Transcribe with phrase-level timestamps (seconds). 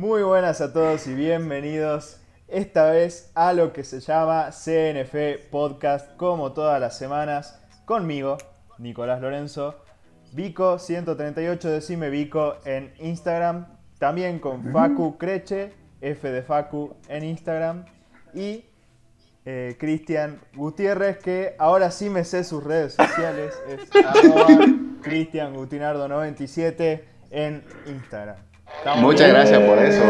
[0.00, 6.16] Muy buenas a todos y bienvenidos esta vez a lo que se llama CNF Podcast,
[6.16, 8.38] como todas las semanas, conmigo,
[8.78, 9.84] Nicolás Lorenzo,
[10.32, 13.66] Vico138, decime Vico en Instagram,
[13.98, 17.84] también con Facu Creche, F de Facu en Instagram,
[18.32, 18.64] y
[19.44, 23.90] eh, Cristian Gutiérrez, que ahora sí me sé sus redes sociales, es
[25.02, 28.49] Cristian Gutinardo 97 en Instagram.
[28.96, 30.02] Muchas gracias por eso.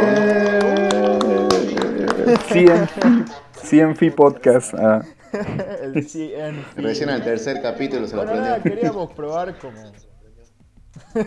[3.62, 4.74] CNF Podcast.
[4.74, 5.02] Ah.
[5.82, 6.76] El CNF.
[6.76, 8.72] Recién al tercer capítulo se lo nada, aprendió.
[8.74, 9.92] queríamos probar como.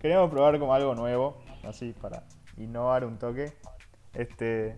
[0.00, 2.24] queríamos probar como algo nuevo, así para
[2.56, 3.52] innovar un toque.
[4.14, 4.76] Este.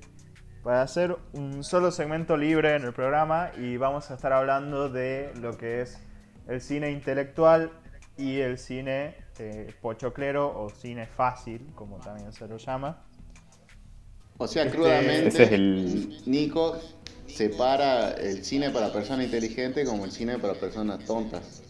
[0.62, 5.32] Para hacer un solo segmento libre en el programa y vamos a estar hablando de
[5.40, 6.00] lo que es
[6.46, 7.72] el cine intelectual
[8.16, 13.02] y el cine eh, pochoclero o cine fácil, como también se lo llama.
[14.38, 16.78] O sea, Este, crudamente, ese es el- Nico
[17.26, 21.62] separa el cine para personas inteligentes como el cine para personas tontas.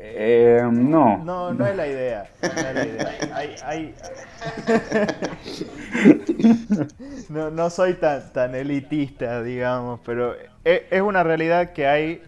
[0.00, 1.18] Eh, no.
[1.24, 2.30] No, no es la idea.
[2.42, 3.18] No es la idea.
[3.34, 3.94] Hay, hay-
[7.28, 12.22] No, no soy tan, tan elitista, digamos, pero e- es una realidad que hay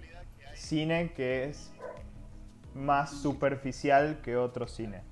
[0.55, 1.71] cine que es
[2.75, 5.03] más superficial que otro cine.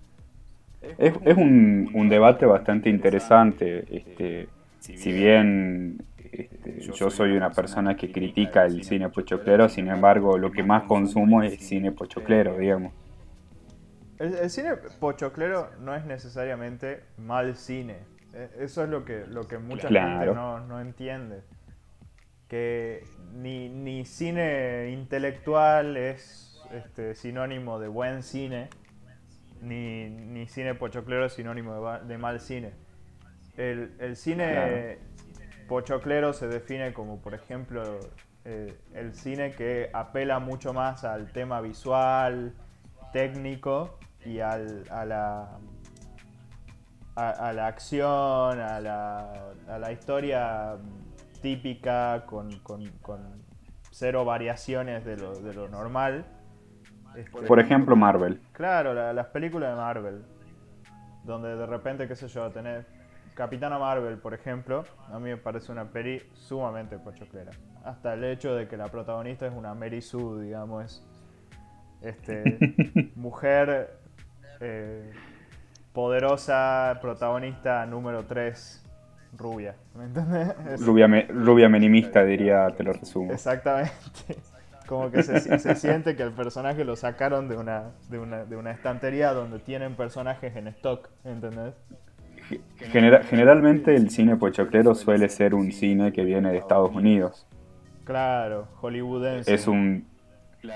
[0.98, 3.84] Es, es un, un debate bastante interesante.
[3.96, 10.38] Este, si bien este, yo soy una persona que critica el cine pochoclero, sin embargo,
[10.38, 12.92] lo que más consumo es cine pochoclero, digamos.
[14.18, 17.96] El, el cine pochoclero no es necesariamente mal cine.
[18.34, 21.42] E- Eso es lo que, lo que mucha gente no, no entiende.
[22.48, 28.68] Que ni, ni cine intelectual es este, sinónimo de buen cine,
[29.60, 32.72] ni, ni cine pochoclero sinónimo de, mal cine.
[33.56, 34.98] El, el cine
[35.68, 37.98] pochoclero se define como, por ejemplo,
[38.44, 42.54] eh, el cine que apela mucho más al tema visual,
[43.12, 45.58] técnico y al, a la
[47.16, 49.32] a, a la acción, a la,
[49.68, 50.76] a la historia
[51.42, 53.42] típica con, con- con
[53.90, 56.24] cero variaciones de lo, de lo normal.
[57.18, 58.40] Este, Por ejemplo, Marvel.
[58.52, 60.22] Claro, la- las películas de Marvel,
[61.24, 62.86] donde de repente, qué sé yo, tenés
[63.34, 67.50] Capitana Marvel, por ejemplo, a mí me parece una peli sumamente pochoclera.
[67.84, 70.84] Hasta el hecho de que la protagonista es una Mary Sue, digamos,
[72.02, 73.98] es este, mujer
[74.60, 75.12] eh,
[75.92, 78.84] poderosa, protagonista número 3,
[79.36, 79.74] rubia.
[79.96, 80.54] ¿Me entendés?
[80.68, 83.32] Es- Rubia, me- rubia menimista, diría, te lo resumo.
[83.32, 83.92] Exactamente.
[84.88, 88.56] Como que se, se siente que el personaje lo sacaron de una, de, una, de
[88.56, 91.74] una estantería donde tienen personajes en stock, ¿entendés?
[92.78, 97.46] Genera- generalmente el cine pochoclero suele ser un cine que viene de Estados Unidos.
[98.04, 99.52] Claro, hollywoodense.
[99.52, 100.06] Es un,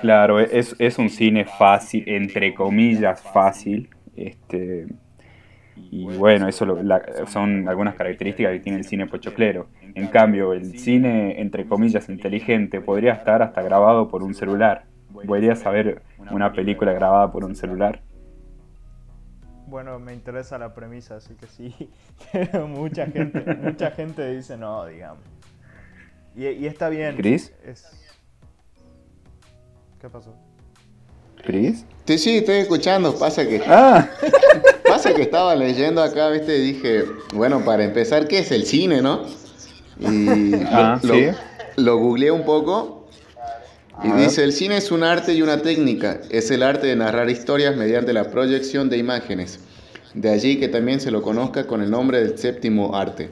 [0.02, 3.88] claro, es, es un cine fácil, entre comillas fácil.
[4.14, 4.88] Este,
[5.90, 9.68] y bueno, eso lo- la- son algunas características que tiene el cine pochoclero.
[9.94, 14.84] En cambio, el cine, entre comillas, inteligente podría estar hasta grabado por un celular.
[15.26, 18.00] Podría saber una película grabada por un celular.
[19.66, 21.90] Bueno, me interesa la premisa, así que sí.
[22.32, 25.24] Pero mucha gente, mucha gente dice no, digamos.
[26.34, 27.16] Y, y está bien.
[27.16, 27.52] ¿Chris?
[27.64, 28.14] Es...
[30.00, 30.34] ¿Qué pasó?
[31.44, 31.84] ¿Chris?
[32.06, 33.18] Sí, sí, estoy escuchando.
[33.18, 34.08] Pasa que, ¡Ah!
[34.86, 37.04] pasa que estaba leyendo acá, viste, y dije,
[37.34, 39.26] bueno, para empezar, ¿qué es el cine, no?
[40.10, 41.26] Y Ah, lo, sí.
[41.76, 43.08] lo googleé un poco.
[44.02, 44.24] Y A ver.
[44.24, 46.20] dice, el cine es un arte y una técnica.
[46.30, 49.60] Es el arte de narrar historias mediante la proyección de imágenes.
[50.14, 53.30] De allí que también se lo conozca con el nombre del séptimo arte.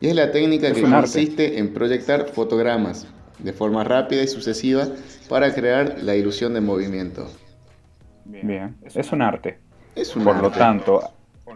[0.00, 1.22] Y es la técnica Es que un arte.
[1.22, 3.06] consiste en proyectar fotogramas
[3.38, 4.88] de forma rápida y sucesiva
[5.28, 7.28] para crear la ilusión de movimiento.
[8.24, 9.58] Bien, es un arte.
[9.94, 10.58] Es un Por lo arte.
[10.58, 11.00] tanto,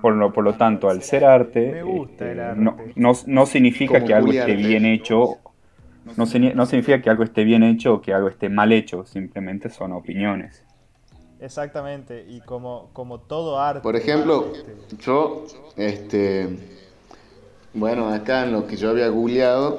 [0.00, 2.60] por lo, por lo tanto, al ser arte, Me gusta el arte.
[2.60, 5.38] no, no, no significa que algo esté bien hecho,
[6.16, 9.70] no, no significa que algo esté bien hecho o que algo esté mal hecho, simplemente
[9.70, 10.64] son opiniones.
[11.40, 13.80] Exactamente, y como, como todo arte.
[13.80, 15.44] Por ejemplo, este, yo,
[15.76, 16.48] este,
[17.74, 19.78] bueno, acá en lo que yo había googleado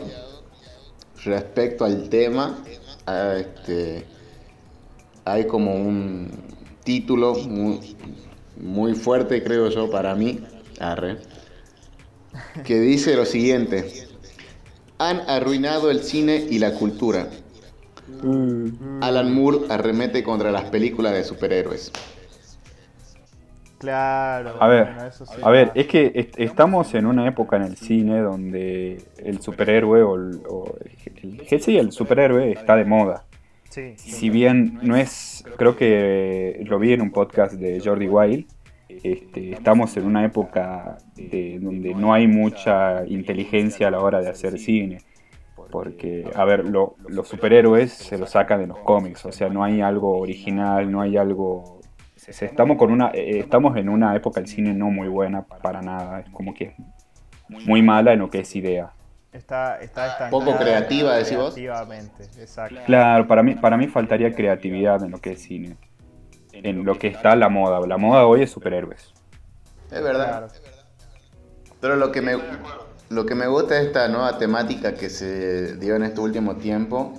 [1.25, 2.57] respecto al tema,
[3.38, 4.06] este,
[5.25, 6.31] hay como un
[6.83, 7.97] título muy,
[8.59, 10.39] muy fuerte, creo yo, para mí,
[10.79, 11.17] arre,
[12.63, 14.07] que dice lo siguiente.
[14.97, 17.27] Han arruinado el cine y la cultura.
[19.01, 21.91] Alan Moore arremete contra las películas de superhéroes.
[23.77, 24.61] Claro.
[24.61, 24.89] A ver,
[25.41, 30.15] a ver, es que estamos en una época en el cine donde el superhéroe o
[30.15, 30.75] el, o
[31.23, 33.23] el superhéroe está de moda.
[33.69, 38.48] Sí, si bien no es, creo que lo vi en un podcast de Jordi Wild,
[38.89, 44.30] este, estamos en una época de, donde no hay mucha inteligencia a la hora de
[44.30, 45.00] hacer cine.
[45.71, 49.81] Porque, a ver, los superhéroes se los sacan de los cómics, o sea, no hay
[49.81, 51.80] algo original, no hay algo...
[52.27, 56.19] Estamos, con una, eh, estamos en una época del cine no muy buena para nada,
[56.21, 56.75] es como que
[57.48, 58.92] muy mala en lo que es idea.
[59.31, 61.55] Está, está Poco creativa, decís vos.
[61.57, 62.79] exacto.
[62.85, 65.77] Claro, para mí, para mí faltaría creatividad en lo que es cine
[66.63, 67.85] en lo que está la moda.
[67.87, 69.13] La moda hoy es superhéroes.
[69.91, 70.51] Es verdad.
[71.79, 72.37] Pero lo que me
[73.09, 77.13] lo que me gusta de esta nueva temática que se dio en este último tiempo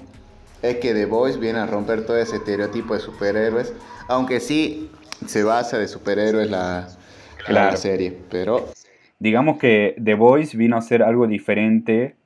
[0.62, 3.72] es que The Voice viene a romper todo ese estereotipo de superhéroes,
[4.06, 4.92] aunque sí
[5.26, 6.88] se basa de superhéroes la,
[7.48, 8.68] la serie, pero
[9.20, 12.17] digamos que The Voice vino a ser algo diferente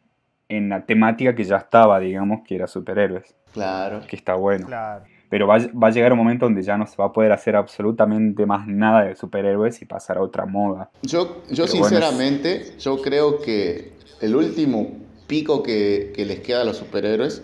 [0.48, 3.34] en la temática que ya estaba, digamos, que era superhéroes.
[3.52, 4.00] Claro.
[4.08, 4.66] Que está bueno.
[4.66, 5.04] Claro
[5.34, 8.46] pero va, a llegar un momento donde ya no se va a poder hacer absolutamente
[8.46, 10.92] más nada de superhéroes y pasar a otra moda.
[11.02, 14.92] Yo, yo sinceramente, yo creo que el último
[15.26, 17.42] pico que, les queda a los superhéroes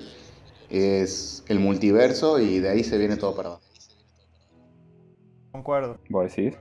[0.68, 3.64] es el multiverso y de ahí se viene todo para abajo.
[5.50, 5.98] Concuerdo.
[6.08, 6.56] ¿Vos decís?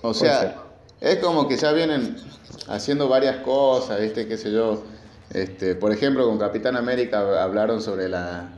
[0.00, 0.64] O sea,
[1.00, 2.16] es como que ya vienen
[2.68, 4.26] haciendo varias cosas, ¿viste?
[4.26, 4.82] ¿Qué sé yo?
[5.32, 8.48] Este, por ejemplo, con Capitán América hablaron sobre la,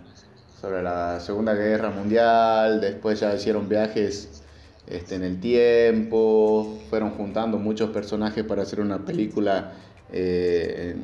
[0.60, 4.42] sobre la Segunda Guerra Mundial, después ya hicieron viajes
[4.86, 9.72] este, en el tiempo, fueron juntando muchos personajes para hacer una película
[10.12, 10.96] eh,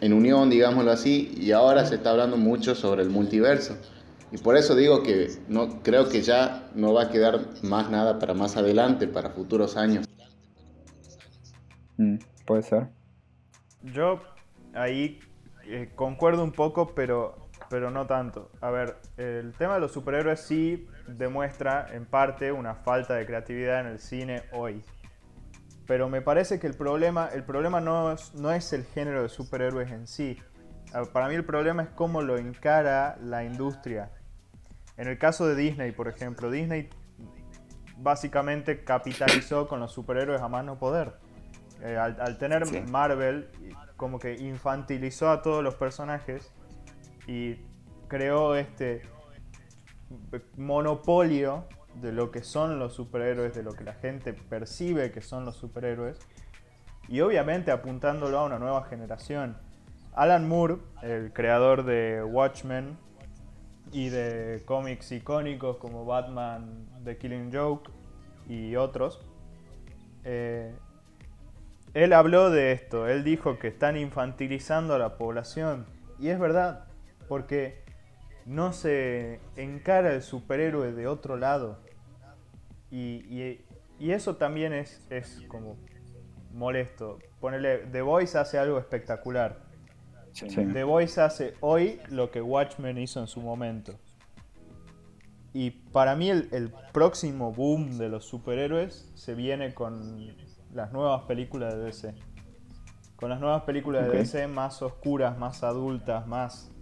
[0.00, 3.76] en, unión, digámoslo así, y ahora se está hablando mucho sobre el multiverso.
[4.32, 8.18] Y por eso digo que no, creo que ya no va a quedar más nada
[8.18, 10.06] para más adelante, para futuros años.
[11.96, 12.16] Mm,
[12.46, 12.88] puede ser.
[13.82, 14.20] Yo
[14.74, 15.20] ahí
[15.64, 17.42] eh, concuerdo un poco, pero
[17.72, 18.50] pero no tanto.
[18.60, 23.80] A ver, el tema de los superhéroes sí demuestra en parte una falta de creatividad
[23.80, 24.84] en el cine hoy.
[25.86, 29.30] Pero me parece que el problema, el problema no, es, no es el género de
[29.30, 30.38] superhéroes en sí.
[31.14, 34.10] Para mí el problema es cómo lo encara la industria.
[34.98, 36.90] En el caso de Disney, por ejemplo, Disney
[37.96, 41.14] básicamente capitalizó con los superhéroes a más no poder.
[41.84, 43.48] Eh, al, tener Marvel,
[43.96, 46.52] como que infantilizó a todos los personajes
[47.26, 47.56] y
[48.06, 49.02] creó este
[50.56, 51.64] monopolio
[52.00, 55.56] de lo que son los superhéroes, de lo que la gente percibe que son los
[55.56, 56.18] superhéroes,
[57.08, 59.56] y obviamente apuntándolo a una nueva generación.
[60.14, 62.96] Alan Moore, el creador de Watchmen
[63.90, 67.90] y de cómics icónicos como Batman, The Killing Joke
[68.48, 69.20] y otros,
[70.24, 70.74] eh,
[71.94, 75.86] él habló de esto, él dijo que están infantilizando a la población,
[76.18, 76.86] y es verdad,
[77.28, 77.82] porque
[78.46, 81.78] no se encara el superhéroe de otro lado.
[82.90, 83.60] Y,
[83.98, 85.78] eso también es, es como
[86.52, 87.18] molesto.
[87.40, 89.60] Ponerle, The Voice hace algo espectacular.
[90.32, 93.98] The Voice hace hoy lo que Watchmen hizo en su momento.
[95.52, 100.34] Y para mí el, próximo boom de los superhéroes se viene con
[100.72, 102.14] las nuevas películas de DC.
[103.16, 106.72] Con las nuevas películas de DC más oscuras, más adultas, más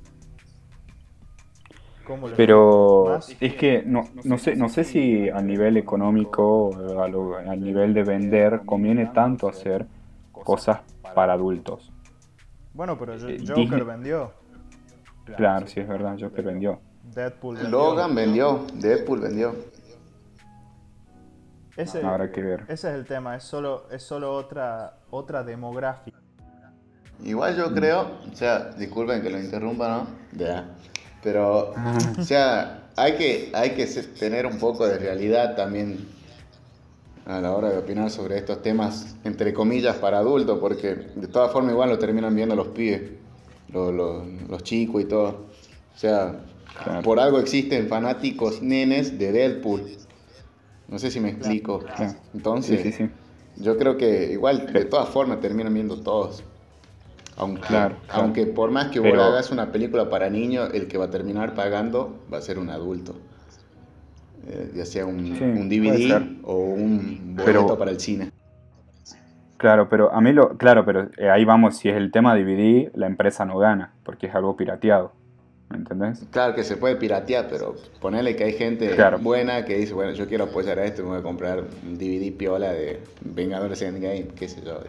[2.36, 6.70] pero es que no, no, sé, no sé si a nivel económico,
[7.00, 9.86] a, nivel de vender, conviene tanto hacer
[10.32, 10.80] cosas
[11.14, 11.92] para adultos.
[12.74, 14.32] Bueno, pero eh, Joker vendió.
[15.36, 16.80] Claro, sí es verdad, Joker vendió.
[17.14, 17.70] Deadpool vendió.
[17.70, 19.54] Logan vendió, Deadpool vendió.
[21.76, 22.64] Ese, Habrá que ver.
[22.68, 26.18] Ese es el tema, es solo, es solo otra, otra demográfica.
[27.22, 30.06] Igual yo creo, o sea, disculpen que lo interrumpa, ¿no?
[30.32, 30.70] Ya.
[31.22, 31.74] Pero,
[32.18, 33.86] o sea, hay que, hay que
[34.18, 36.08] tener un poco de realidad también
[37.26, 41.52] a la hora de opinar sobre estos temas, entre comillas, para adultos, porque de todas
[41.52, 43.02] formas igual lo terminan viendo los pibes,
[43.72, 45.46] los, los, chicos y todo.
[45.94, 46.40] O sea,
[47.04, 49.82] por algo existen fanáticos nenes de Deadpool.
[50.90, 51.80] No sé si me explico.
[52.34, 53.00] Entonces,
[53.56, 56.42] yo creo que igual de todas formas terminan viendo todos.
[57.36, 61.06] Aunque, claro, aunque por más que vos hagas una película para niños, el que va
[61.06, 63.14] a terminar pagando va a ser un adulto.
[64.46, 68.30] Eh, ya sea un, DVD o un boleto para el cine.
[69.58, 70.56] Claro, pero a mí lo.
[70.56, 74.26] Claro, pero eh, ahí vamos, si es el tema DVD, la empresa no gana, porque
[74.26, 75.12] es algo pirateado.
[75.70, 76.24] ¿Me entendés?
[76.30, 80.26] Claro que se puede piratear, pero ponerle que hay gente buena que dice, bueno, yo
[80.26, 84.48] quiero apoyar a esto, me voy a comprar un DVD piola de Vengadores Endgame, qué
[84.48, 84.80] sé yo.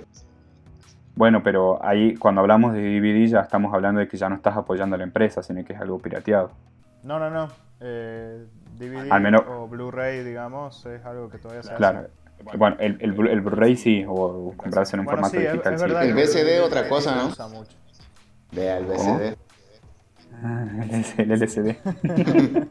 [1.16, 4.58] Bueno, pero ahí cuando hablamos de DVD ya estamos hablando de que ya no estás
[4.58, 6.52] apoyando a la empresa, sino que es algo pirateado.
[7.04, 7.50] No, no, no.
[7.80, 8.46] Eh,
[8.78, 9.12] DVD
[9.48, 12.08] o Blu-ray, digamos, es algo que todavía se claro.
[12.58, 15.78] Bueno, el, el, Blu-ray sí, o comprarse en un formato digital.
[15.78, 15.86] sí.
[15.86, 17.32] El VCD otra cosa, ¿no?
[18.52, 19.38] Vea el VCD.
[20.44, 20.66] Ah,
[21.18, 21.76] el LCD.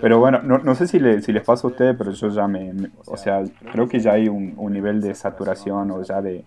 [0.00, 2.48] pero bueno, no, no sé si, le, si les pasa a ustedes, pero yo ya
[2.48, 2.72] me,
[3.06, 6.44] O sea, creo que ya hay un, un, nivel de saturación o ya de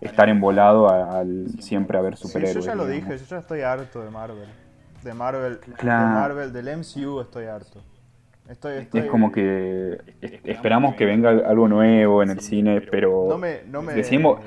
[0.00, 2.54] estar embolado al siempre a ver superhéroes.
[2.54, 4.48] Sí, yo ya lo dije, yo ya estoy harto de Marvel.
[5.02, 7.80] De Marvel, de Marvel, del MCU estoy harto.
[8.92, 9.98] Es como que
[10.44, 14.40] esperamos que venga algo nuevo en el cine, pero no me, no me, decimos,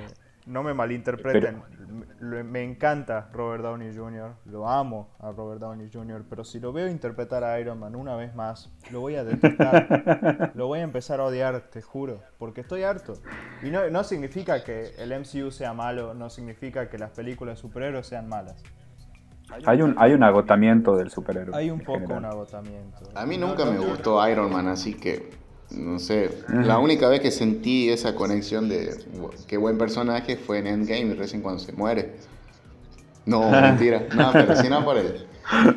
[0.46, 1.62] no me malinterpreten.
[2.20, 6.88] Me encanta Robert Downey Jr., lo amo a Robert Downey Jr., pero si lo veo
[6.88, 10.52] interpretar a Iron Man una vez más, lo voy a detestar.
[10.56, 13.14] lo voy a empezar a odiar, te juro, porque estoy harto.
[13.62, 17.62] Y no, no significa que el MCU sea malo, no significa que las películas de
[17.62, 18.64] superhéroes sean malas.
[19.66, 21.56] Hay un, hay un agotamiento del superhéroe.
[21.56, 23.10] Hay un poco un agotamiento.
[23.14, 25.30] A mí nunca me gustó Iron Man, así que,
[25.74, 28.98] no sé, la única vez que sentí esa conexión de
[29.48, 32.16] qué buen personaje fue en Endgame, recién cuando se muere.
[33.26, 34.08] No, mentira.
[34.16, 35.26] No, pero si no por el,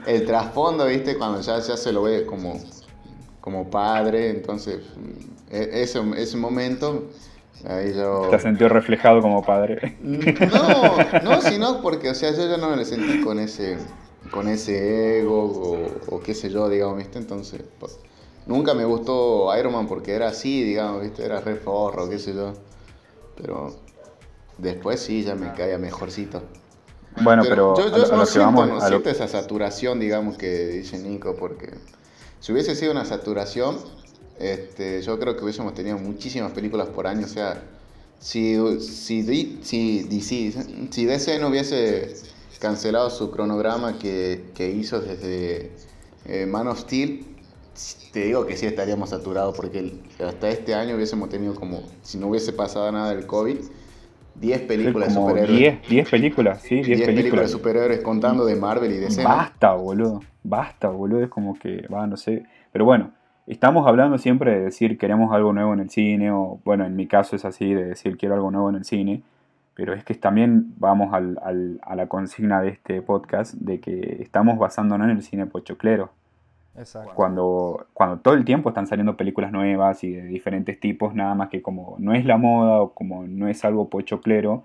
[0.07, 1.17] el trasfondo, ¿viste?
[1.17, 2.61] Cuando ya, ya se lo ve como,
[3.41, 4.81] como padre, entonces,
[5.51, 7.09] e, ese, ese momento
[7.65, 8.29] Ahí yo...
[8.31, 9.97] ¿Te has sentido reflejado como padre?
[10.01, 13.79] No, no, sino porque, o sea, yo ya no me sentí con ese,
[14.31, 17.19] con ese ego o, qué sé yo, digamos, ¿viste?
[17.19, 17.99] Entonces, pues,
[18.47, 21.25] nunca me gustó Iron Man porque era así, digamos, ¿viste?
[21.25, 22.53] Era re forro, qué sé yo.
[23.37, 23.77] Pero
[24.59, 26.43] después sí, ya me caía mejorcito.
[27.23, 31.71] Bueno, pero, yo, yo no, siento, no siento esa saturación, digamos, que dice Nico, porque
[32.41, 33.79] si hubiese sido una saturación,
[34.39, 37.25] este, yo creo que hubiésemos tenido muchísimas películas por año.
[37.25, 37.63] O sea,
[38.19, 40.23] si, si, si,
[40.91, 42.15] si DC no hubiese
[42.59, 45.73] cancelado su cronograma que, hizo desde
[46.27, 47.36] eh, Man of Steel,
[48.13, 49.93] te digo que sí estaríamos saturados porque
[50.27, 53.59] hasta este año hubiésemos tenido como, si no hubiese pasado nada del COVID,
[54.41, 55.89] 10 películas de superhéroes.
[55.89, 57.47] 10, películas, sí, 10 películas.
[57.47, 59.23] de superhéroes contando de Marvel y DC.
[59.23, 62.45] Basta, boludo, basta, boludo, es como que, va, no sé.
[62.73, 63.13] Pero bueno,
[63.47, 67.07] estamos hablando siempre de decir queremos algo nuevo en el cine, o bueno, en mi
[67.07, 69.23] caso es así, de decir quiero algo nuevo en el cine,
[69.75, 74.19] pero es que también vamos al, al, a la consigna de este podcast de que
[74.21, 76.11] estamos basándonos en el cine pochoclero.
[76.79, 77.13] Exacto.
[77.15, 81.49] Cuando, cuando todo el tiempo están saliendo películas nuevas y de diferentes tipos, nada más
[81.49, 84.65] que como no es la moda o como no es algo pochoclero,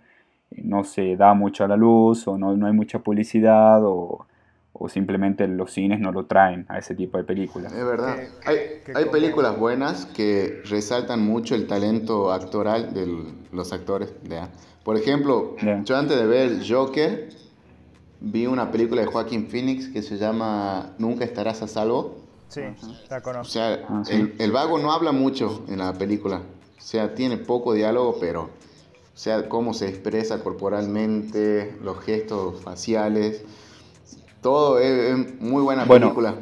[0.51, 4.25] eh, no se da mucho a la luz o no, no hay mucha publicidad o
[4.81, 7.71] o simplemente los cines no lo traen a ese tipo de películas.
[7.71, 8.17] Es verdad.
[8.45, 13.07] hay, películas buenas que resaltan mucho el talento actoral de
[13.51, 14.13] los actores.
[14.83, 17.29] Por ejemplo, yo antes de ver Joker,
[18.21, 22.19] vi una película de Joaquín Phoenix que se llama Nunca estarás a salvo.
[22.47, 22.61] Sí,
[23.09, 23.47] la conozco.
[23.47, 26.37] O sea, ah, el, el, vago no habla mucho en la película.
[26.77, 28.49] O sea, tiene poco diálogo, pero...
[29.13, 33.43] O sea, cómo se expresa corporalmente, los gestos faciales
[34.41, 36.35] todo es, muy buena película.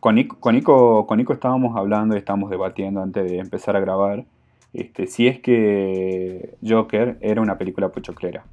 [0.00, 0.36] con, Nico,
[1.06, 4.24] con, Nico, estábamos hablando y estábamos debatiendo antes de empezar a grabar
[4.74, 8.44] este, si es que Joker era una película pochoclera.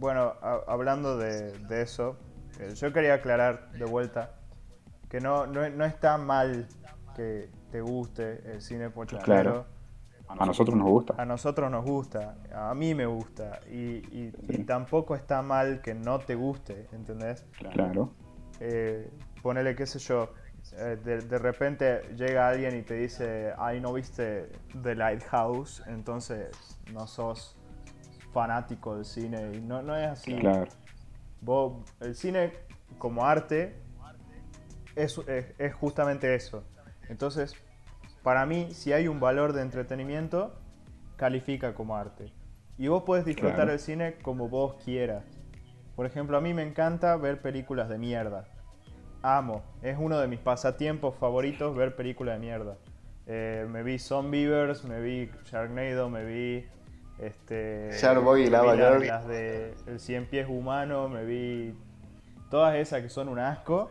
[0.00, 0.34] Bueno,
[0.66, 2.16] hablando de, eso,
[2.58, 4.34] eh, yo quería aclarar de vuelta
[5.08, 6.66] que no, no, no está mal
[7.14, 9.52] que te guste el cine pochoclero.
[9.52, 9.80] Claro
[10.38, 11.14] a nosotros nos gusta.
[11.18, 13.60] A nosotros nos gusta, a mí me gusta.
[13.70, 14.30] Y,
[14.64, 17.44] tampoco está mal que no te guste, ¿entendés?
[17.72, 18.12] Claro.
[18.60, 19.10] Eh,
[19.42, 20.32] ponele, qué sé yo,
[20.76, 24.50] eh, de, repente llega alguien y te dice, ay, no viste
[24.82, 26.50] The Lighthouse, entonces
[26.92, 27.56] no sos
[28.32, 29.52] fanático del cine.
[29.54, 30.36] Y no, no es así.
[30.36, 30.66] Claro.
[32.00, 32.52] el cine
[32.98, 33.76] como arte
[34.96, 36.64] es, es justamente eso.
[37.08, 37.54] Entonces,
[38.22, 40.54] para mí, si hay un valor de entretenimiento,
[41.16, 42.32] califica como arte.
[42.78, 45.24] Y vos podés disfrutar el cine como vos quieras.
[45.96, 48.46] Por ejemplo, a mí me encanta ver películas de mierda.
[49.22, 49.62] Amo.
[49.82, 52.78] Es uno de mis pasatiempos favoritos ver películas de mierda.
[53.26, 56.66] Eh, me vi Zombievers, me vi Sharknado, me vi
[57.22, 61.74] este Sharkboy y Lava las de El Cien Pies Humano, me vi
[62.50, 63.90] todas esas que son un asco.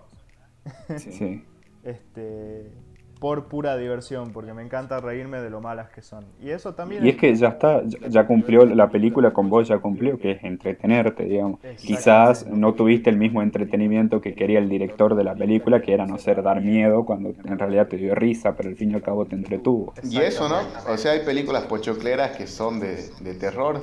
[0.97, 1.45] Sí.
[1.83, 2.71] este
[3.19, 6.25] por pura diversión, porque me encanta reírme de lo malas que son.
[6.41, 7.05] Y eso también...
[7.05, 10.43] Y es que ya está, ya cumplió la película con vos, ya cumplió, que es
[10.43, 11.59] entretenerte, digamos.
[11.77, 16.05] Quizás no tuviste el mismo entretenimiento que quería el director de la película, que era
[16.05, 19.01] no ser dar miedo, cuando en realidad te dio risa, pero al fin y al
[19.01, 19.93] cabo te entretuvo.
[20.03, 20.59] Y eso, ¿no?
[20.91, 23.81] O sea, hay películas pochocleras que son de, de terror.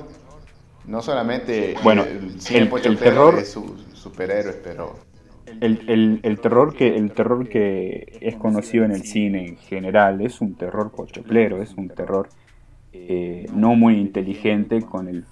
[0.85, 4.95] No solamente bueno, el, el, terror es su, superhéroes, pero
[5.61, 10.41] el, el, terror que, el terror que es conocido en el cine en general es
[10.41, 12.29] un terror pochoclero, es un terror
[12.93, 15.25] eh, no muy inteligente con el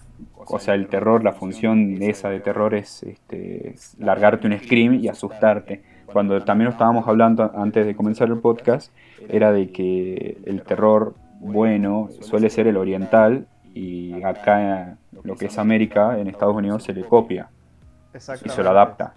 [0.48, 4.96] o sea, el terror, la función de esa de terror es este, largarte un scream
[4.96, 5.82] y asustarte.
[6.06, 8.94] Cuando también estábamos hablando antes de comenzar el podcast,
[9.28, 15.58] era de que el terror bueno suele ser el oriental y acá lo que es
[15.58, 17.50] América, en Estados Unidos, se le copia
[18.14, 19.16] y se lo adapta.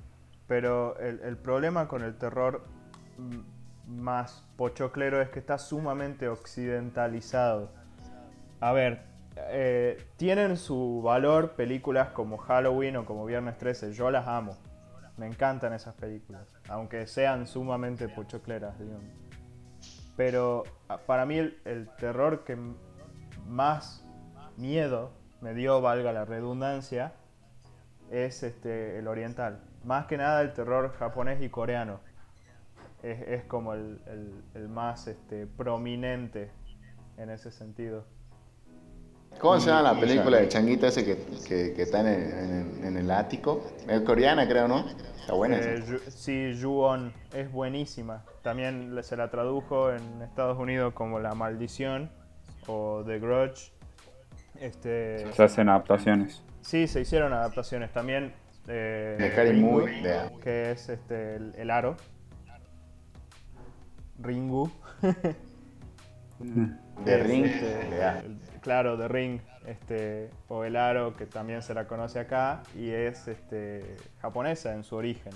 [0.48, 2.64] Pero el, problema con el terror
[3.86, 7.70] más pochoclero es que está sumamente occidentalizado.
[8.58, 9.02] A ver,
[9.36, 13.92] eh, tienen su valor películas como Halloween o como Viernes 13.
[13.92, 14.56] Yo las amo.
[15.18, 16.48] Me encantan esas películas.
[16.70, 19.04] Aunque sean sumamente pochocleras, digamos.
[20.16, 20.64] Pero
[21.06, 22.56] para mí el terror que
[23.46, 24.02] más
[24.56, 25.12] miedo
[25.42, 27.12] me dio, valga la redundancia,
[28.10, 32.00] es este, el oriental más que nada el terror japonés y coreano.
[33.02, 34.00] Es, como el,
[34.68, 36.50] más este, prominente
[37.16, 38.04] en ese sentido.
[39.40, 43.64] ¿Cómo se llama la película de Changuita ese que, que, está en, el ático?
[43.88, 44.84] Es coreana, creo, ¿no?
[45.20, 45.58] Está buena.
[45.58, 48.24] Eh, sí, Ju-on es buenísima.
[48.42, 52.10] También se la tradujo en Estados Unidos como La Maldición
[52.66, 53.72] o The Grudge.
[54.60, 56.42] Este, se hacen adaptaciones.
[56.62, 57.92] Sí, se hicieron adaptaciones.
[57.92, 58.34] También
[58.68, 59.86] de Ringu,
[60.42, 61.96] que es este, el, aro.
[64.18, 64.70] Ringu.
[67.04, 72.20] de Ring, este, claro, de Ring, este, o el aro, que también se la conoce
[72.20, 75.32] acá, y es este, japonesa en su origen.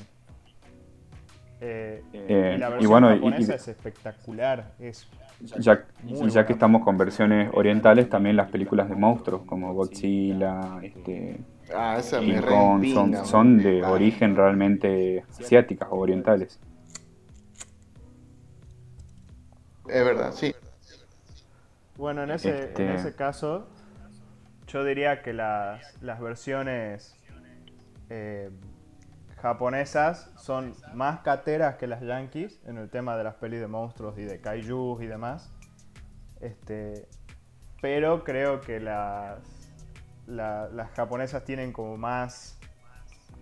[1.64, 5.08] Eh, y la versión japonesa es espectacular, es
[5.40, 11.38] ya, ya que estamos con versiones orientales, también las películas de monstruos como Godzilla, este,
[11.74, 16.60] Ah, son, de origen realmente asiáticas o orientales.
[19.88, 20.54] Es verdad, sí.
[21.96, 23.68] Bueno, en ese, en este ese caso,
[24.66, 27.16] yo diría que las, las versiones
[28.10, 28.50] eh,
[29.42, 34.16] japonesas son más cateras que las yankees en el tema de las pelis de monstruos
[34.16, 35.52] y de kaijus y demás.
[36.40, 37.08] Este,
[37.80, 39.40] pero creo que las
[40.26, 42.58] las japonesas tienen como más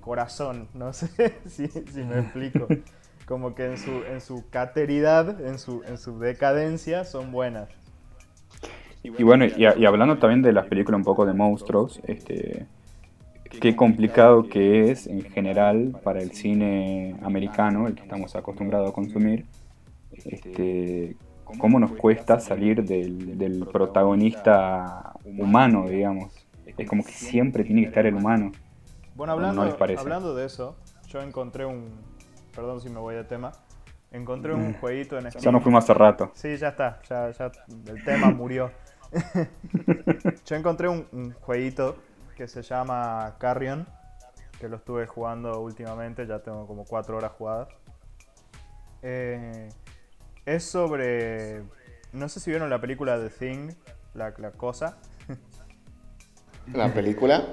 [0.01, 1.09] corazón, no sé
[1.47, 1.69] si,
[2.03, 2.67] me explico.
[3.27, 7.69] Como que en su, en su cateridad, en su, en su decadencia, son buenas.
[9.05, 12.67] Y bueno, y, hablando también de las películas un poco de monstruos, este,
[13.59, 18.93] qué complicado que es en general para el cine americano, el que estamos acostumbrados a
[18.93, 19.47] consumir,
[20.13, 26.41] este, cómo nos cuesta salir del, del protagonista humano, digamos
[26.83, 28.53] es como que siempre tiene que estar el humano.
[29.15, 30.77] Bueno, hablando, hablando de eso,
[31.09, 31.91] yo encontré un.
[32.55, 33.53] Perdón si me voy de tema.
[34.11, 35.45] Encontré un jueguito en Steam.
[35.45, 36.31] Ya nos fuimos hace rato.
[36.35, 37.01] Sí, ya está.
[37.09, 37.53] Ya, ya
[37.87, 38.71] el tema murió.
[40.47, 41.97] yo encontré un, jueguito
[42.41, 43.87] que se llama Carrion.
[44.59, 46.27] Que lo estuve jugando últimamente.
[46.27, 47.69] Ya tengo como cuatro horas jugadas.
[49.03, 49.69] Eh,
[50.47, 51.65] es sobre.
[52.15, 53.75] No sé si vieron la película The Thing,
[54.15, 54.97] la, la cosa.
[56.73, 57.45] ¿La película?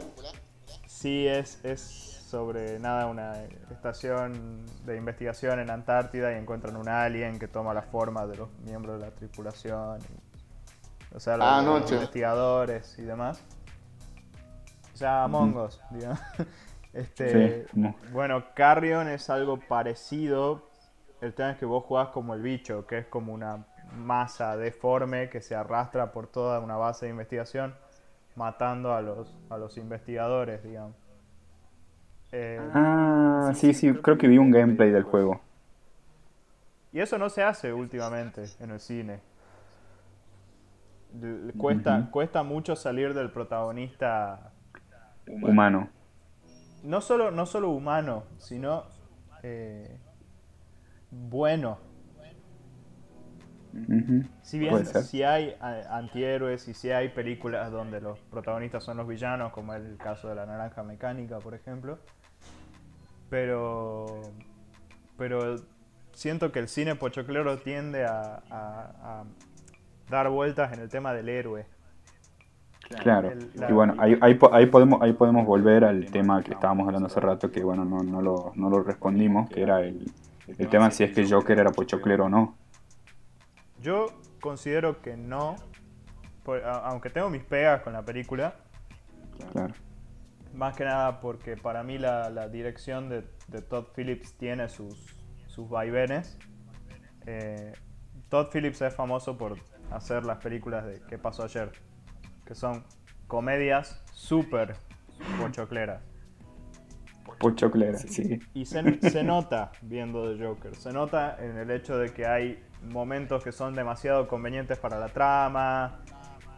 [0.86, 3.34] Sí, es, es sobre nada una
[3.70, 8.50] estación de investigación en Antártida y encuentran un alien que toma la forma de los
[8.60, 10.00] miembros de la tripulación.
[11.14, 13.44] o sea, los, ah, investigadores y demás.
[14.98, 16.20] O sea, Among Us, digamos.
[16.94, 17.68] Este,
[18.12, 20.68] Bueno, Carrion es algo parecido.
[21.22, 25.30] El tema es que vos jugás como el bicho, que es como una masa deforme
[25.30, 27.76] que se arrastra por toda una base de investigación
[28.36, 30.96] matando a los, a los investigadores, digamos.
[32.32, 35.40] Eh, ah, sí, sí, creo que vi un gameplay del juego.
[36.92, 39.20] Y eso no se hace últimamente en el cine.
[41.60, 44.54] Cuesta, cuesta mucho salir del protagonista
[45.28, 45.90] humano.
[46.84, 48.86] No solo, no solo humano, sino
[49.44, 49.98] eh,
[51.12, 51.80] bueno.
[54.42, 59.52] Si bien si hay antihéroes y si hay películas donde los protagonistas son los villanos,
[59.52, 62.00] como es el caso de la naranja mecánica, por ejemplo,
[63.30, 64.22] pero,
[65.18, 65.58] pero
[66.14, 69.24] siento que el cine pochoclero tiende a,
[70.10, 71.66] dar vueltas en el tema del héroe.
[73.02, 73.34] Claro,
[73.70, 74.36] y bueno, ahí, ahí,
[74.68, 78.22] podemos, ahí podemos volver al tema que estábamos hablando hace rato, que bueno, no, no,
[78.22, 80.10] lo, no lo respondimos, que era el,
[80.48, 82.56] el tema si es que Joker era pochoclero o no.
[83.82, 84.08] Yo
[84.40, 85.56] considero que no,
[86.84, 88.56] aunque tengo mis pegas con la película.
[89.52, 89.74] Claro.
[90.54, 93.22] Más que nada porque para mí la, dirección de,
[93.62, 95.16] Todd Phillips tiene sus,
[95.48, 96.38] sus vaivenes.
[97.26, 97.74] Eh,
[98.30, 99.58] Todd Phillips es famoso por
[99.92, 101.72] hacer las películas de ¿Qué pasó ayer?
[102.48, 102.84] Que son
[103.28, 104.76] comedias súper
[105.40, 106.02] pochocleras.
[107.40, 108.40] Pochocleras, sí.
[108.54, 110.76] Y se, se nota viendo The Joker.
[110.76, 115.10] Se nota en el hecho de que hay momentos que son demasiado convenientes para la
[115.10, 116.00] trama,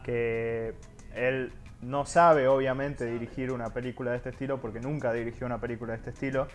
[0.03, 0.75] que
[1.15, 5.93] él no sabe obviamente dirigir una película de este estilo porque nunca dirigió una película
[5.93, 6.47] de este estilo.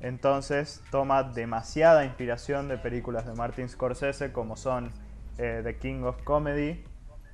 [0.00, 4.90] Entonces toma demasiada inspiración de películas de Martin Scorsese como son
[5.38, 6.84] eh, The King of Comedy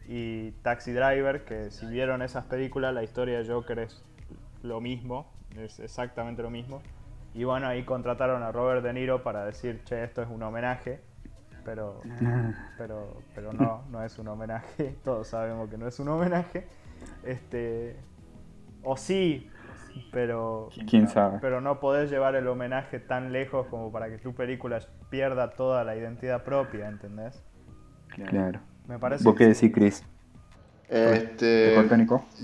[0.09, 4.03] y Taxi Driver, que si vieron esas películas la historia de Joker es
[4.63, 6.83] lo mismo, es exactamente lo mismo.
[7.35, 11.01] Y bueno, ahí contrataron a Robert De Niro para decir, che, esto es un homenaje
[11.69, 12.01] pero,
[12.79, 14.97] pero, pero no, no es un homenaje.
[15.05, 16.67] Todos sabemos que no es un homenaje.
[17.25, 17.97] Este,
[18.83, 19.51] o sí,
[20.11, 21.39] pero, ¿Quién sabe?
[21.43, 25.85] pero no podés llevar el homenaje tan lejos como para que tu película pierda toda
[25.85, 27.45] la identidad propia, ¿entendés?
[28.09, 28.61] Claro.
[28.89, 30.03] Me parece ¿Vos qué decís, Chris?
[30.89, 31.77] Este,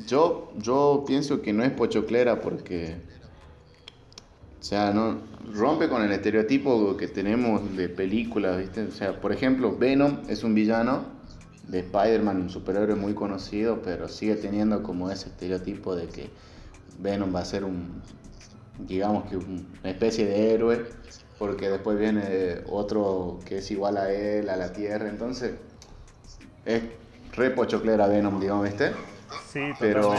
[0.07, 2.97] yo, yo pienso que no es pochoclera porque
[4.65, 5.19] o sea, no
[5.53, 8.85] rompe con el estereotipo que tenemos de películas, ¿viste?
[8.85, 11.05] O sea, por ejemplo, Venom es un villano
[11.69, 16.31] de Spider-Man, un superhéroe muy conocido, pero sigue teniendo como ese estereotipo de que
[16.99, 18.01] Venom va a ser un,
[18.89, 20.87] digamos que una especie de héroe,
[21.39, 25.53] porque después viene otro que es igual a él, a la Tierra, entonces
[26.65, 26.83] es
[27.33, 28.93] re pochoclera Venom, digamos, ¿viste?
[29.53, 30.13] Sí, pero,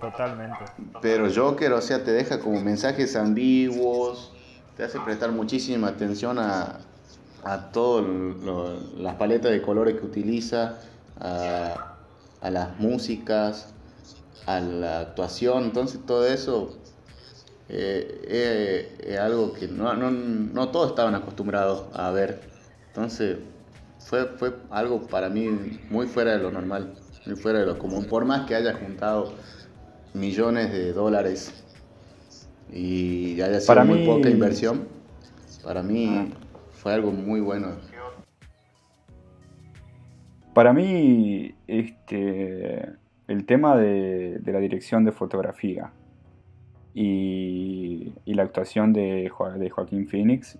[0.00, 0.58] totalmente,
[1.00, 4.32] Pero Joker, o sea, te deja como mensajes ambiguos,
[4.76, 6.80] te hace prestar muchísima atención a,
[7.44, 8.04] a todas
[8.96, 10.78] las paletas de colores que utiliza,
[11.20, 11.94] a,
[12.42, 13.74] las músicas,
[14.46, 16.76] a la actuación, entonces todo eso
[17.68, 22.40] eh, eh, es algo que no, no, no, todos estaban acostumbrados a ver.
[22.88, 23.38] Entonces
[23.98, 26.94] fue, fue algo para mí muy fuera de lo normal
[27.36, 29.34] fuera de lo común, por más que haya juntado
[30.14, 31.64] millones de dólares
[32.72, 34.88] y haya sido muy poca inversión,
[35.64, 36.32] para mí
[36.70, 37.76] fue algo muy bueno.
[40.54, 42.90] Para mí, este,
[43.28, 45.92] el tema de, la dirección de fotografía
[46.94, 50.58] y, la actuación de, de Joaquín Phoenix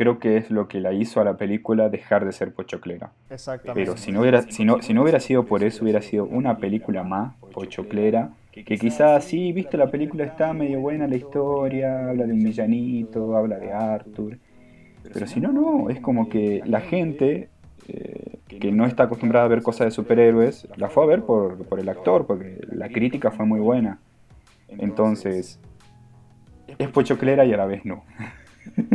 [0.00, 3.12] creo que es lo que la hizo a la película dejar de ser pochoclera.
[3.28, 3.78] Exactamente.
[3.78, 6.56] Pero si no hubiera, si no, si no hubiera sido por eso, hubiera sido una
[6.56, 12.24] película más pochoclera, que quizás sí, viste, la película está medio buena la historia, habla
[12.24, 14.38] de un villanito, habla de Arthur,
[15.12, 17.50] pero si no, no, es como que la gente
[17.86, 21.66] eh, que no está acostumbrada a ver cosas de superhéroes, la fue a ver por,
[21.66, 23.98] por el actor, porque la crítica fue muy buena.
[24.66, 25.60] Entonces,
[26.78, 28.02] es pochoclera y a la vez no.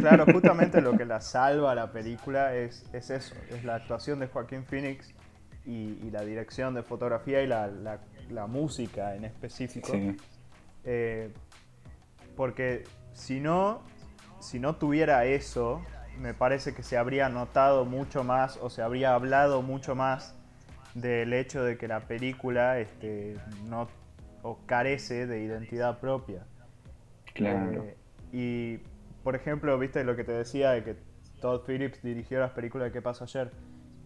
[0.10, 4.20] Claro, justamente lo que la salva a la película es, es eso, es la actuación
[4.20, 5.14] de Joaquín Phoenix
[5.66, 7.68] y, la dirección de fotografía y la,
[8.30, 9.92] la, música en específico.
[10.84, 11.32] Eh,
[12.36, 13.82] porque si no,
[14.40, 15.82] si no tuviera eso,
[16.20, 20.36] me parece que se habría notado mucho más o se habría hablado mucho más
[20.94, 23.38] del hecho de que la película este,
[23.68, 23.88] no
[24.44, 26.46] o carece de identidad propia.
[27.34, 27.84] Claro.
[27.84, 27.98] Eh,
[28.32, 28.95] y
[29.26, 30.98] por ejemplo, viste lo que te decía de que
[31.42, 33.50] Todd Phillips dirigió las películas de ¿Qué pasó ayer?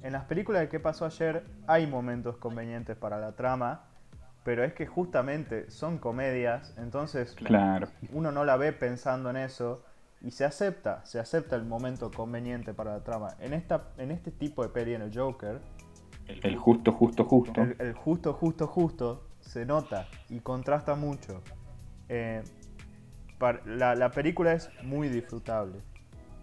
[0.02, 1.44] En las películas de ¿Qué pasó ayer?
[1.68, 3.84] hay momentos convenientes para la trama,
[4.46, 7.90] pero es que justamente son comedias, entonces claro.
[8.14, 9.84] uno no la ve pensando en eso
[10.22, 13.36] y se acepta, se acepta el momento conveniente para la trama.
[13.42, 15.60] En, esta, en este tipo de peli, en el Joker,
[16.30, 17.62] el justo, justo, justo.
[17.62, 21.42] El, justo, justo, justo se nota y contrasta mucho.
[22.08, 22.42] Eh,
[23.66, 25.80] la, película es muy disfrutable.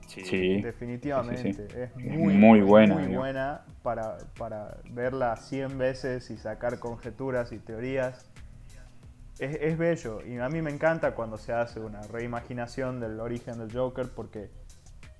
[0.06, 0.62] Sí.
[0.62, 1.66] Definitivamente.
[1.82, 2.94] Es muy, buena.
[2.94, 8.30] Muy buena para, verla 100 veces y sacar conjeturas y teorías.
[9.38, 13.70] Es, bello y a mí me encanta cuando se hace una reimaginación del origen del
[13.70, 14.48] Joker porque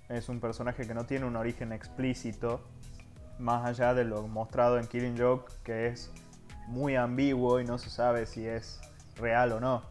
[0.09, 2.67] es un personaje que no tiene un origen explícito
[3.39, 6.11] más allá de lo mostrado en Killing Joke que es
[6.67, 8.81] muy ambiguo y no se sabe si es
[9.17, 9.83] real o no.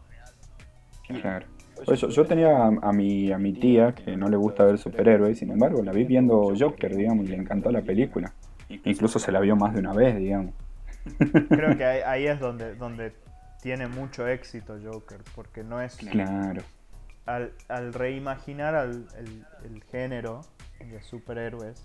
[1.06, 1.46] Claro.
[1.86, 5.50] Yo, yo tenía a, mi, a mi tía que no le gusta ver superhéroes, sin
[5.50, 8.32] embargo la vi viendo Joker, digamos, y le encantó la película.
[8.68, 10.54] Incluso se la vio más de una vez, digamos.
[11.48, 13.12] Creo que ahí, es donde, donde
[13.62, 15.96] tiene mucho éxito Joker, porque no es...
[15.96, 16.62] Claro.
[17.26, 19.06] Al, al reimaginar al,
[19.64, 20.42] el, género
[20.78, 21.84] de superhéroes,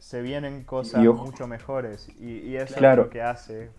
[0.00, 2.08] se vienen cosas mucho mejores.
[2.18, 3.70] Y, eso es lo que hace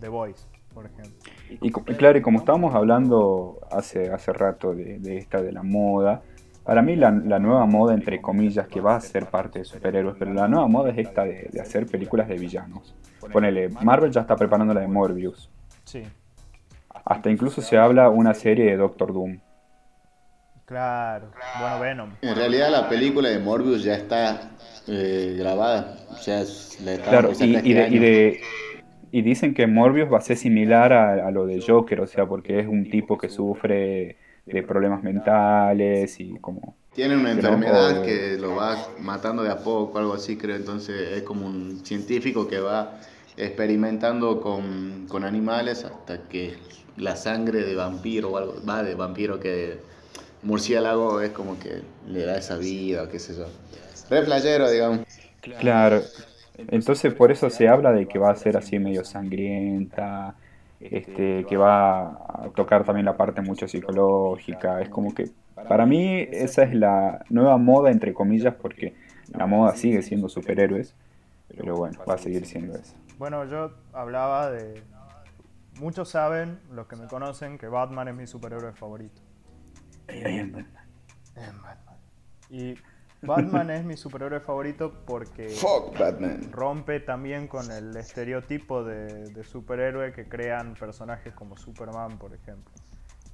[0.00, 1.12] The Voice, por ejemplo.
[1.48, 6.22] Y, claro, y como estábamos hablando hace, hace rato de, de esta de la moda,
[6.64, 10.32] para mí la, nueva moda, entre comillas, que va a ser parte de superhéroes, pero
[10.32, 12.94] la nueva moda es esta de, hacer películas de villanos.
[13.32, 15.50] Ponele, Marvel ya está preparando la de Morbius.
[15.84, 16.02] Sí.
[17.04, 19.40] Hasta incluso se habla una serie de Doctor Doom.
[20.64, 22.10] Claro, bueno, Venom.
[22.22, 24.52] En realidad la película de Morbius ya está
[24.88, 25.98] eh, grabada.
[26.08, 26.42] O sea,
[27.04, 28.38] claro, y, este y,
[29.22, 32.60] dicen que Morbius va a ser similar a, a, lo de Joker, o sea, porque
[32.60, 36.74] es un tipo que sufre de problemas mentales y como...
[36.94, 41.22] Tiene una enfermedad que lo va matando de a poco, algo así creo, entonces es
[41.22, 43.00] como un científico que va
[43.36, 46.54] experimentando con, con animales hasta que
[46.96, 49.78] la sangre de vampiro o algo, va de vampiro que
[50.42, 53.46] murciélago es como que le da esa vida o qué sé yo.
[54.10, 55.00] Re digamos.
[55.58, 56.02] Claro,
[56.56, 60.34] entonces por eso se habla de que va a ser así medio sangrienta,
[60.80, 64.80] este, que va a tocar también la parte mucho psicológica.
[64.80, 65.30] Es como que
[65.68, 68.94] para mí esa es la nueva moda, entre comillas, porque
[69.32, 70.94] la moda sigue siendo superhéroes,
[71.56, 72.94] pero bueno, va a seguir siendo eso.
[73.18, 74.82] Bueno, yo hablaba de...
[75.80, 79.20] Muchos saben, los que me conocen, que Batman es mi superhéroe favorito.
[82.50, 82.74] Y
[83.26, 85.54] Batman es mi superhéroe favorito porque
[86.50, 92.72] rompe también con el estereotipo de, superhéroe que crean personajes como Superman, por ejemplo.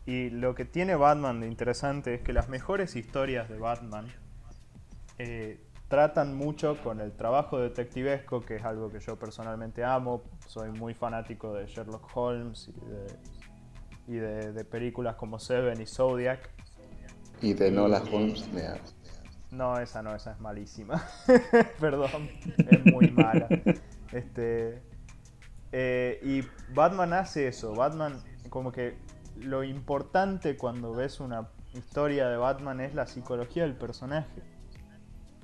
[0.07, 4.07] Y lo que tiene Batman de interesante es que las mejores historias de Batman
[5.19, 10.23] eh, tratan mucho con el trabajo detectivesco, que es algo que yo personalmente amo.
[10.47, 12.71] Soy muy fanático de Sherlock Holmes
[14.07, 16.49] y de, películas como Seven y Zodiac.
[17.43, 18.49] Y de Nola Holmes,
[19.51, 21.03] no, esa no, esa es malísima.
[21.81, 23.49] Perdón, es muy mala.
[24.13, 24.81] Este,
[25.73, 27.75] eh, y Batman hace eso.
[27.75, 28.97] Batman, como que
[29.41, 34.43] lo importante cuando ves una historia de Batman es la psicología del personaje.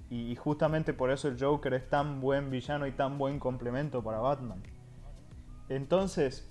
[0.09, 4.19] Y, justamente por eso el Joker es tan buen villano y tan buen complemento para
[4.19, 4.63] Batman.
[5.69, 6.49] Entonces,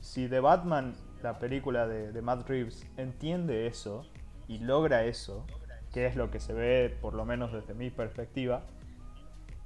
[0.00, 4.06] si The Batman, la película de, de Matt Reeves, entiende eso
[4.48, 5.46] y logra eso,
[5.92, 8.62] que es lo que se ve, por lo menos desde mi perspectiva,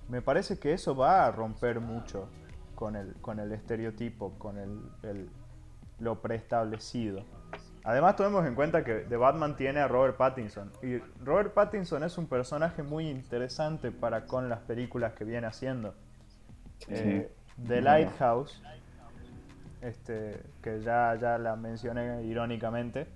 [0.09, 2.29] me parece que eso va a romper mucho
[2.75, 5.29] con el, con el estereotipo, con el,
[5.99, 7.25] lo preestablecido.
[7.85, 10.73] Además, tomemos en cuenta que The Batman tiene a Robert Pattinson.
[10.83, 15.95] Y Robert Pattinson es un personaje muy interesante para con las películas que viene haciendo.
[16.89, 17.31] Eh,
[17.67, 18.63] The Lighthouse,
[19.83, 23.07] este, que ya, ya la mencioné irónicamente,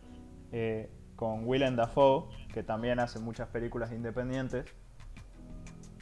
[0.53, 2.27] eh, con Willem Dafoe,
[2.59, 4.67] que también hace muchas películas independientes,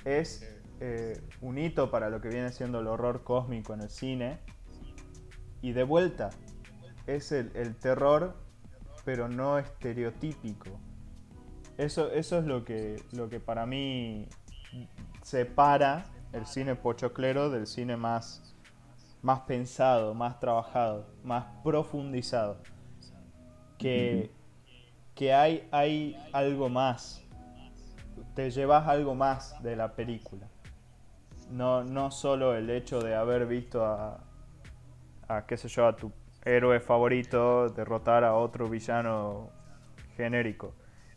[0.07, 4.39] es eh, un hito para lo que viene siendo el horror cósmico en el cine.
[5.61, 6.31] Y de vuelta,
[7.07, 8.39] es el, terror,
[9.05, 10.71] pero no estereotípico.
[11.77, 14.27] Eso, eso es lo que, lo que para mí
[15.23, 18.57] separa el cine pochoclero del cine más,
[19.21, 22.63] más pensado, más trabajado, más profundizado.
[23.77, 24.31] Que,
[25.17, 27.25] que hay, hay algo más.
[28.35, 30.47] Te llevas algo más de la película.
[31.51, 34.21] No, no solo el hecho de haber visto a,
[35.27, 36.13] a, qué sé yo, a tu
[36.45, 39.51] héroe favorito derrotar a otro villano
[40.17, 40.75] genérico.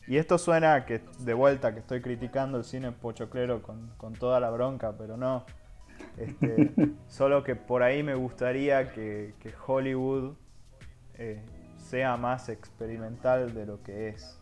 [0.08, 4.40] Y esto suena que de vuelta que estoy criticando el cine pochoclero con, con toda
[4.40, 5.46] la bronca, pero no.
[6.18, 6.72] Este,
[7.08, 10.36] solo que por ahí me gustaría que, que Hollywood
[11.16, 11.44] eh,
[11.90, 14.40] sea más experimental de lo que es.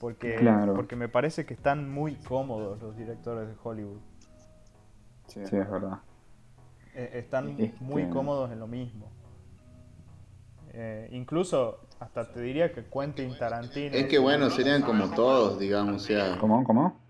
[0.00, 0.38] Porque,
[0.74, 4.00] porque me parece que están muy cómodos los directores de Hollywood.
[5.26, 6.00] Sí, es verdad.
[6.94, 9.10] Eh, están este, muy cómodos en lo mismo.
[10.72, 13.94] Eh, incluso hasta te diría que Quentin Tarantino.
[13.94, 16.36] Es que bueno, serían como todos, digamos, o sea.
[16.38, 16.62] ¿Cómo?
[16.64, 17.00] ¿Cómo?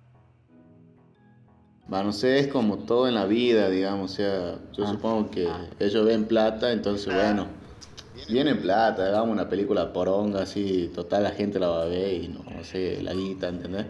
[1.93, 4.93] Va, no sé, es como todo en la vida, digamos, o sea, yo ah.
[4.93, 7.47] supongo que ellos ven plata, entonces bueno,
[8.29, 12.29] viene plata, hagamos una película poronga así, total la gente la va a ver y
[12.29, 13.87] no, sé, la guita, ¿entendés?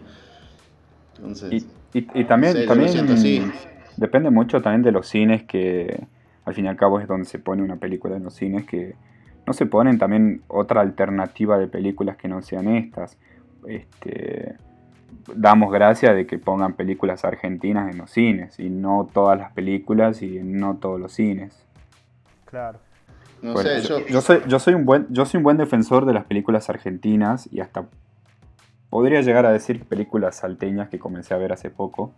[1.15, 3.51] Entonces, y, y, también, también
[3.95, 6.05] depende mucho también de los cines que
[6.45, 8.95] al fin y al cabo es donde se pone una película en los cines que
[9.45, 13.17] no se ponen también otra alternativa de películas que no sean estas.
[13.65, 14.57] Este,
[15.33, 20.21] damos gracias de que pongan películas argentinas en los cines y no todas las películas
[20.21, 21.65] y no todos los cines.
[22.45, 22.79] Claro.
[23.41, 26.13] No sé, yo, yo, soy, yo, soy un buen, yo soy un buen defensor de
[26.13, 27.85] las películas argentinas y hasta
[28.89, 32.13] podría llegar a decir películas salteñas que comencé a ver hace poco.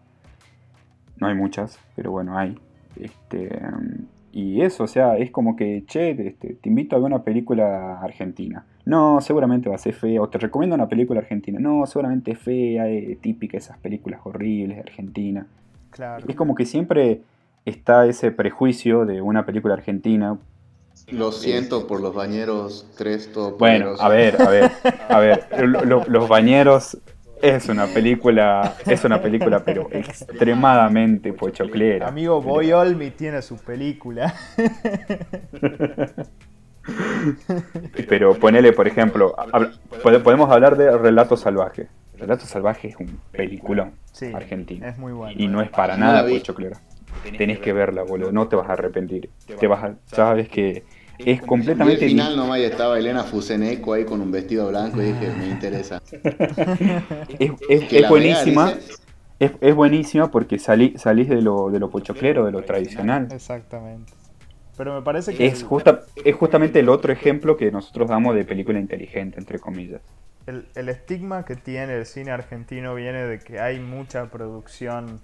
[1.18, 2.58] No hay muchas, pero bueno, hay.
[2.96, 3.60] Este,
[4.32, 8.00] y eso, o sea, es como que, che, este, te invito a ver una película
[8.00, 8.66] argentina.
[8.86, 10.22] No, seguramente va a ser fea.
[10.22, 11.60] O te recomiendo una película argentina.
[11.60, 15.48] No, seguramente es fea, eh, típica esas películas horribles de Argentina.
[15.90, 16.26] Claro.
[16.28, 17.22] Es como que siempre
[17.66, 20.38] está ese prejuicio de una película argentina.
[21.12, 24.72] Lo siento por los bañeros tres Bueno, a ver, a ver,
[25.10, 25.48] a ver.
[26.08, 26.98] los bañeros
[27.42, 32.08] es una película, es una película, pero extremadamente pochoclera.
[32.08, 34.34] Amigo Boy Olmi tiene su película.
[38.08, 39.36] Pero ponele, por ejemplo,
[40.02, 41.88] podemos hablar de Relato Salvaje.
[42.18, 43.94] Relato Salvaje es un peliculón
[44.34, 44.88] argentino.
[44.88, 45.36] Es muy bueno.
[45.38, 46.82] Y no es para nada pochoclera.
[47.38, 48.32] Tenés que verla, boludo.
[48.32, 49.30] No te vas a arrepentir.
[49.60, 50.84] Te vas a, sabes que
[51.26, 52.06] es completamente.
[52.06, 56.02] al final nomás estaba Elena Fuseneco ahí con un vestido blanco y dije, me interesa.
[57.40, 58.74] es, buenísima.
[59.40, 63.28] Es, buenísima porque salí, salís de lo, de lo pochoclero, de lo tradicional.
[63.32, 64.14] Exactamente.
[64.78, 65.46] Pero me parece que...
[65.46, 70.02] Es, justa, es justamente el otro ejemplo que nosotros damos de película inteligente, entre comillas.
[70.48, 75.20] El, el estigma que tiene el cine argentino viene de que hay mucha producción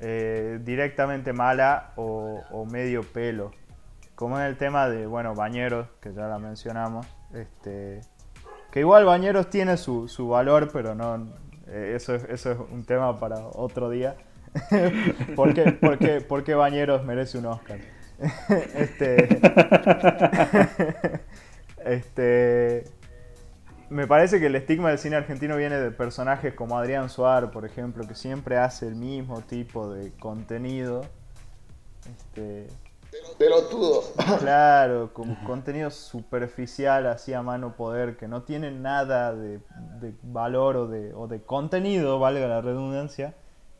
[0.00, 3.52] eh, directamente mala o, o medio pelo
[4.14, 8.00] como es el tema de, bueno, Bañeros, que ya la mencionamos, este,
[8.70, 11.26] que igual Bañeros tiene su, su valor, pero no,
[11.66, 14.16] eh, eso, es, eso es un tema para otro día.
[15.36, 15.72] ¿Por, qué,
[16.28, 17.78] por, qué, Bañeros merece un Oscar?
[18.76, 19.40] este,
[21.84, 22.84] este,
[23.90, 27.64] me parece que el estigma del cine argentino viene de personajes como Adrián Suárez, por
[27.64, 31.04] ejemplo, que siempre hace el mismo tipo de contenido.
[32.08, 32.68] Este,
[33.38, 34.02] pelotudo.
[34.40, 39.60] Claro, como contenido superficial así a mano poder, que no tiene nada de,
[40.22, 43.34] valor o de, o de, contenido, valga la redundancia,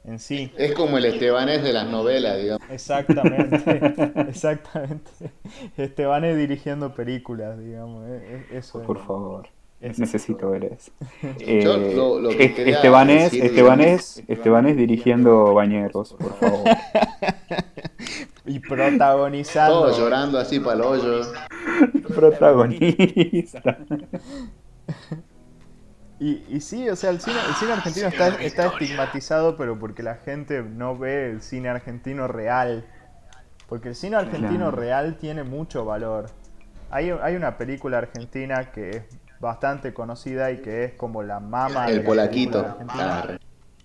[0.04, 0.52] en sí.
[0.56, 2.70] Es como el Estebanés de las novelas, digamos.
[2.70, 3.80] Exactamente,
[4.28, 5.10] exactamente.
[5.76, 8.06] Estebanés dirigiendo películas, digamos.
[8.08, 9.48] E, e, eso Por favor.
[9.80, 10.92] Necesito ver eso.
[11.40, 11.58] Eh,
[12.66, 16.64] Estebanés, Estebanés, Estebanés dirigiendo bañeros, por favor.
[18.46, 19.86] Y protagonizando.
[19.86, 21.32] Todo llorando así para el hoyo.
[22.14, 23.78] Protagonista.
[26.20, 30.02] Y, y sí, o sea, el cine, el cine argentino está, está estigmatizado, pero porque
[30.02, 32.84] la gente no ve el cine argentino real.
[33.68, 36.26] Porque el cine argentino real tiene mucho valor.
[36.90, 39.04] Hay, hay una película argentina que es
[39.40, 42.78] bastante conocida y que es como la mama el polaquito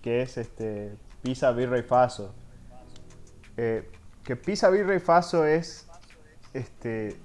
[0.00, 2.34] que es este Pisa Birra y Faso
[3.58, 3.90] eh,
[4.24, 5.88] que Pisa Birra y Faso es,
[6.54, 7.16] este,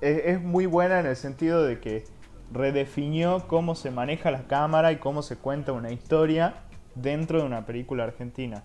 [0.00, 2.04] es, muy buena en el sentido de que
[2.52, 6.54] redefinió cómo se maneja la cámara y cómo se cuenta una historia
[6.94, 8.64] dentro de una película argentina.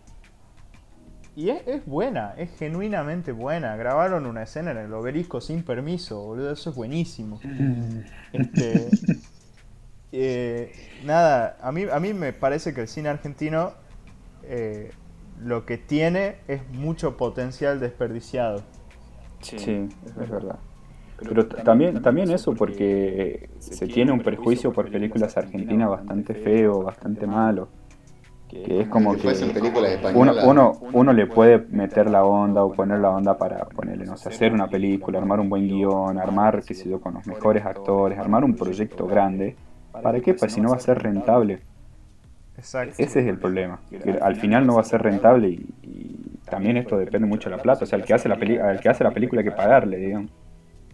[1.36, 3.75] Y es, buena, es genuinamente buena.
[3.75, 7.39] Grabaron una escena en el obelisco sin permiso, boludo, eso es buenísimo.
[8.34, 8.89] Este,
[10.12, 10.71] eh,
[11.06, 13.73] nada, a mí, a mí me parece que el cine argentino
[14.43, 14.91] eh,
[15.43, 18.63] lo que tiene es mucho potencial desperdiciado.
[19.41, 20.58] Sí, es verdad.
[21.19, 27.26] Pero también, también eso porque se tiene un prejuicio por películas argentinas bastante feo, bastante
[27.26, 27.69] malo.
[28.47, 29.28] Que es como que
[30.13, 34.15] uno, uno, uno le puede meter la onda o poner la onda para ponerle, no
[34.15, 37.65] sé, hacer una película, armar un buen guion, armar, qué sé yo, con los mejores
[37.65, 39.58] actores, armar un proyecto grande.
[39.91, 40.34] ¿Para qué?
[40.34, 41.60] Pues si no va a ser rentable.
[42.58, 42.96] Exacto.
[42.98, 43.80] Ese es el problema.
[43.89, 45.65] Que al final no va a ser rentable y,
[46.50, 47.84] también esto depende mucho de la plata.
[47.84, 49.98] O sea, el que hace la, peli al que hace la película hay que pagarle,
[49.98, 50.32] digamos.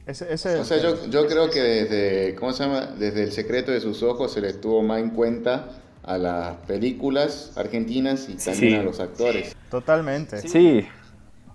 [0.06, 2.88] Ese, o sea, yo, yo, creo que desde, ¿cómo se llama?
[2.98, 5.70] Desde El secreto de sus ojos se le tuvo más en cuenta
[6.04, 9.56] a las películas argentinas y también a los actores.
[9.70, 10.40] Totalmente.
[10.40, 10.86] Sí.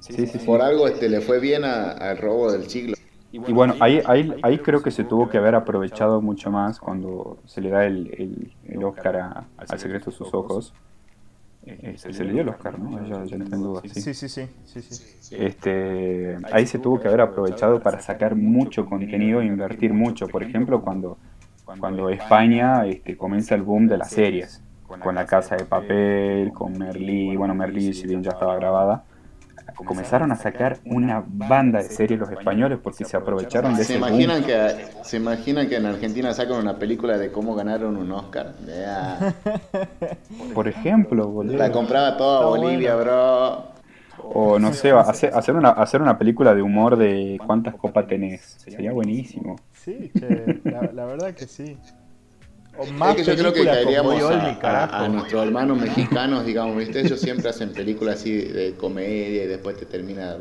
[0.00, 2.96] sí, sí, Por algo este, le fue bien al robo del siglo.
[3.30, 7.38] Y bueno, ahí, ahí, ahí creo que se tuvo que haber aprovechado mucho más cuando
[7.44, 10.72] se le da el, el, Oscar al secreto de sus ojos.
[11.66, 13.06] Este, se le dio el Oscar, ¿no?
[13.06, 15.36] Ya, ya no Sí, sí, sí, sí, sí.
[15.38, 20.26] Este, ahí se tuvo que haber aprovechado para sacar mucho contenido e invertir mucho.
[20.28, 21.18] Por ejemplo, cuando,
[21.78, 26.78] cuando España este, comienza el boom de las series, con La Casa de Papel, con
[26.78, 29.04] Merlí, bueno, Merlí si bien ya estaba grabada,
[29.74, 34.00] comenzaron a sacar una banda de series los españoles porque se aprovecharon de ¿Se ese
[34.00, 34.20] boom.
[34.20, 38.54] imaginan, que, ¿Se imaginan que en Argentina sacan una película de cómo ganaron un Oscar?
[40.54, 41.56] Por ejemplo, boludo.
[41.56, 43.78] La compraba toda Bolivia, bro.
[44.30, 48.56] O no sé, hacer, hacer, una, hacer una película de humor de cuántas copas tenés.
[48.58, 49.56] Sería buenísimo.
[49.72, 51.78] Sí, che, la, la verdad que sí.
[52.78, 54.94] O más Es que yo creo que caeríamos Olmi, a, a- carajo.
[54.96, 57.00] a nuestros hermanos mexicanos, digamos, ¿viste?
[57.00, 60.38] Ellos siempre hacen películas así de comedia y después te terminan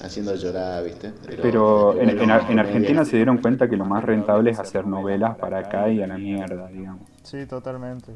[0.00, 1.12] haciendo llorar, ¿viste?
[1.40, 2.30] Pero en, en, en.
[2.58, 6.06] Argentina se dieron cuenta que lo más rentable es hacer novelas para acá y a
[6.06, 7.02] la mierda, digamos.
[7.22, 8.12] Sí, totalmente.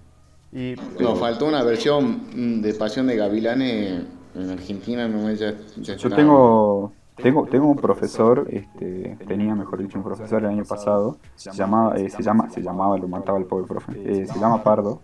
[0.52, 4.02] Y Nos faltó una versión mm, de Pasión de Gavilanes
[4.34, 6.16] en Argentina, no ya, ya Yo está.
[6.16, 6.92] tengo,
[7.22, 11.96] tengo, tengo un profesor, este, tenía mejor dicho un profesor el año pasado, se llamaba,
[11.96, 15.00] eh, se llama, se llamaba, lo mataba el pobre profe, eh, se llama Pardo,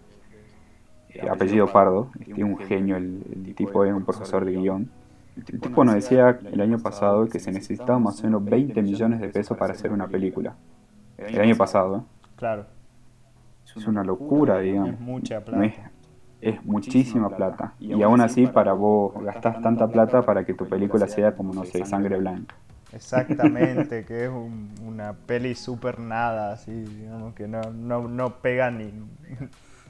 [1.11, 4.91] eh, apellido Pardo, este, un genio, el, el tipo es un profesor de guion.
[5.37, 9.21] El tipo nos decía el año pasado que se necesitaba más o menos 20 millones
[9.21, 10.55] de pesos para hacer una película.
[11.19, 12.01] El año pasado, ¿eh?
[12.37, 12.65] claro,
[13.77, 14.95] es una locura, digamos.
[14.95, 15.65] es mucha No plata.
[15.67, 15.75] es,
[16.41, 17.73] es muchísima plata.
[17.79, 21.65] Y aún así, para vos gastás tanta plata para que tu película sea como, no
[21.65, 22.55] sé, sangre blanca.
[22.93, 28.71] Exactamente, que es un- una peli super nada, así, digamos, que no, no, no pega
[28.71, 28.93] ni...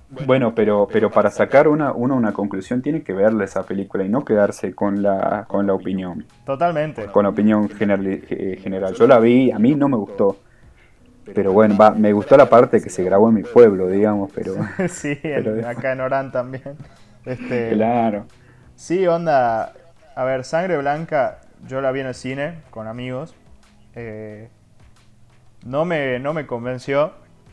[0.09, 4.09] Bueno, pero, pero para sacar una, uno una conclusión tiene que verle esa película y
[4.09, 7.07] no quedarse con la, con la opinión, Totalmente.
[7.07, 8.21] con la opinión general,
[8.63, 8.95] general.
[8.95, 10.37] Yo la vi, a mí no me gustó.
[11.35, 14.55] Pero bueno, va, me gustó la parte que se grabó en mi pueblo, digamos, pero
[14.89, 16.77] sí, Pero- acá en Orán también.
[17.25, 18.27] Este, claro.
[18.77, 19.73] Sí, onda.
[20.15, 23.35] A ver, Sangre Blanca, yo la vi en el cine con amigos.
[23.95, 24.49] eh,
[25.65, 27.13] no, me, no me convenció.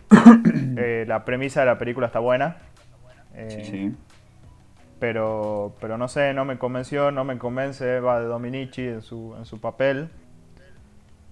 [0.76, 2.58] Eh, la premisa de la película está buena.
[3.36, 3.96] eh, Sí, sí.
[5.00, 9.36] Pero, pero no sé, no me convenció, no me convence Eva de Dominici en su,
[9.38, 10.10] en su papel.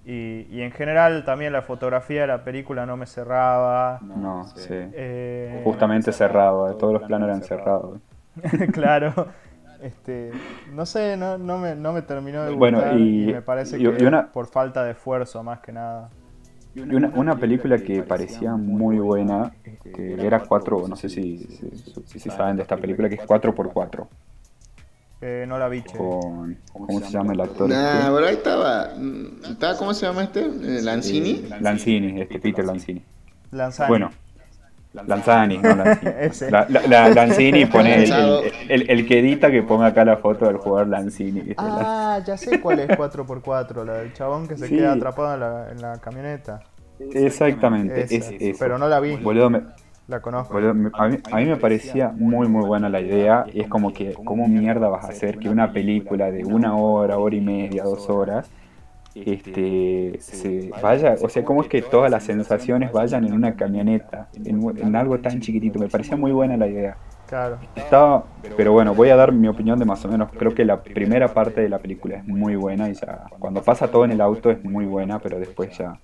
[0.05, 4.01] Y, y en general también la fotografía de la película no me cerraba.
[4.07, 4.73] No, sí.
[4.93, 7.99] eh, Justamente cerrado, eh, todos los planos eran cerrados.
[8.73, 9.13] claro.
[9.81, 10.31] Este,
[10.75, 13.77] no sé, no, no, me, no me terminó de Bueno, gustar y, y- me parece
[13.79, 16.11] y- que y una- es por falta de esfuerzo más que nada.
[16.75, 19.51] Y una, una película que parecía muy buena,
[19.83, 24.07] que era 4, no sé si, si, si saben de esta película, que es 4x4,
[25.23, 25.95] Eh, no la vi, che.
[25.97, 27.69] con, ¿cómo se llama el actor?
[27.69, 28.11] Nah, este?
[28.11, 28.89] pero ahí estaba.
[29.49, 30.39] estaba ¿Cómo se llama este?
[30.41, 31.45] Eh, ¿Lanzini?
[31.59, 33.03] Lanzini, este Peter Lanzini.
[33.51, 33.87] Lanzani.
[33.89, 34.09] Bueno,
[34.93, 36.11] Lanzani, no Lanzini.
[36.51, 40.17] La, la- la- Lanzini pone el, el, el- el que edita que ponga acá la
[40.17, 41.53] foto del jugador Lanzini.
[41.57, 44.75] Ah, ya sé cuál es 4x4, la del chabón que se Sí.
[44.77, 46.61] queda atrapado en la, en la camioneta.
[46.99, 48.57] Exactamente, Esa, es eso.
[48.59, 49.61] Pero no la vi, Boludo, me-
[50.11, 50.53] la conozco.
[50.53, 50.73] Boludo, a,
[51.07, 54.47] mí, a mí me parecía muy muy buena la idea y es como que, ¿cómo
[54.47, 58.51] mierda vas a hacer que una película de una hora, hora y media, dos horas,
[59.15, 64.27] este, se vaya, o sea, cómo es que todas las sensaciones vayan en una camioneta,
[64.35, 65.79] en algo tan chiquitito?
[65.79, 66.97] Me parecía muy buena la idea.
[67.31, 67.59] Claro.
[67.77, 68.25] Estaba,
[68.57, 70.29] pero bueno, voy a dar mi opinión de más o menos.
[70.37, 73.87] Creo que la primera parte de la película es muy buena y ya, cuando pasa
[73.87, 75.97] todo en el auto es muy buena, pero después ya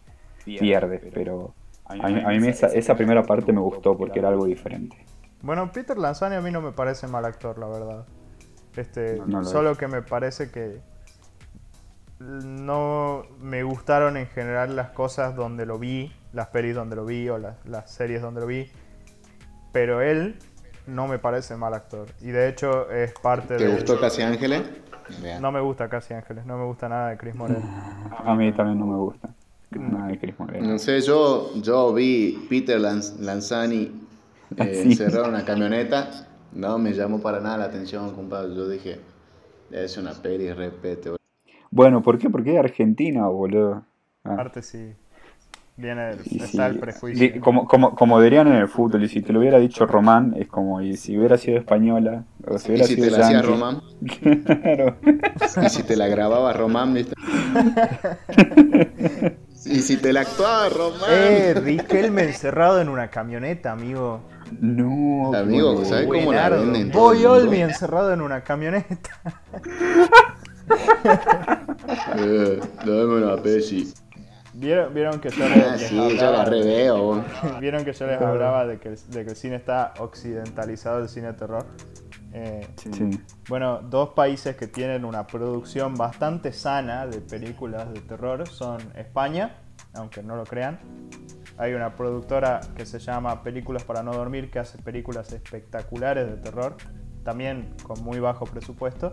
[0.45, 1.01] pierde.
[1.13, 1.53] Pero
[1.89, 4.97] a mí, a mí esa, esa primera parte me gustó porque era algo diferente.
[5.41, 8.05] Bueno, Peter Lanzani a mí no me parece mal actor, la verdad.
[8.75, 9.77] Este, No, no lo solo es.
[9.77, 10.81] que me parece que
[12.19, 17.29] no me gustaron en general las cosas donde lo vi, las pelis donde lo vi
[17.29, 18.71] o las, las series donde lo vi.
[19.71, 20.37] Pero él
[20.87, 22.07] no me parece mal actor.
[22.21, 23.73] Y de hecho es parte ¿Te de...
[23.73, 24.63] gustó Casi Ángeles?
[25.39, 27.61] No me gusta Casi Ángeles, no me gusta nada de Chris Morel.
[28.25, 29.29] A mí también no me gusta.
[29.71, 33.91] No sé, yo, yo vi Peter Lanz- Lanzani
[34.57, 34.89] eh, Sí.
[34.91, 36.09] encerrado en una camioneta.
[36.53, 38.55] No me llamó para nada la atención, compadre.
[38.55, 38.99] Yo dije,
[39.71, 41.09] es una peli, repete.
[41.09, 41.17] boludo.
[41.69, 42.29] Bueno, ¿por qué?
[42.29, 43.83] Porque es Argentina, boludo.
[44.23, 44.93] Ah, Aparte sí,
[45.75, 46.39] viene el- y sí.
[46.43, 47.41] está el prejuicio.
[47.41, 50.47] Como, como, como dirían en el fútbol, y si te lo hubiera dicho Román, es
[50.47, 53.41] como, y si hubiera sido española, o si Y hubiera si sido te la hacía.
[53.41, 53.81] Román,
[54.45, 54.95] Claro.
[55.65, 57.13] y si te la grababa Román, ¿viste?
[59.69, 61.09] y si te la actuaba Román.
[61.09, 64.21] Eh, Riquelme encerrado en una camioneta, amigo.
[64.59, 65.83] No, Amigo.
[65.85, 66.91] ¿sabes cómo la venden?
[66.91, 67.25] Boy?
[67.25, 69.11] Olmi encerrado en una camioneta.
[72.17, 73.93] Eh, una pesi.
[74.53, 77.23] ¿Vieron, vieron que yo les, Ah, les sí, yo la hablaba, reveo.
[77.61, 81.09] ¿Vieron que yo les hablaba de que, el, de que el cine está occidentalizado, el
[81.09, 81.65] cine de terror?
[82.33, 83.09] Eh, Sí.
[83.47, 89.57] bueno, dos países que tienen una producción bastante sana de películas de terror son España,
[89.93, 90.79] aunque no lo crean.
[91.57, 96.37] Hay una productora que se llama Películas para no dormir que hace películas espectaculares de
[96.37, 96.77] terror,
[97.23, 99.09] también con muy bajo presupuesto.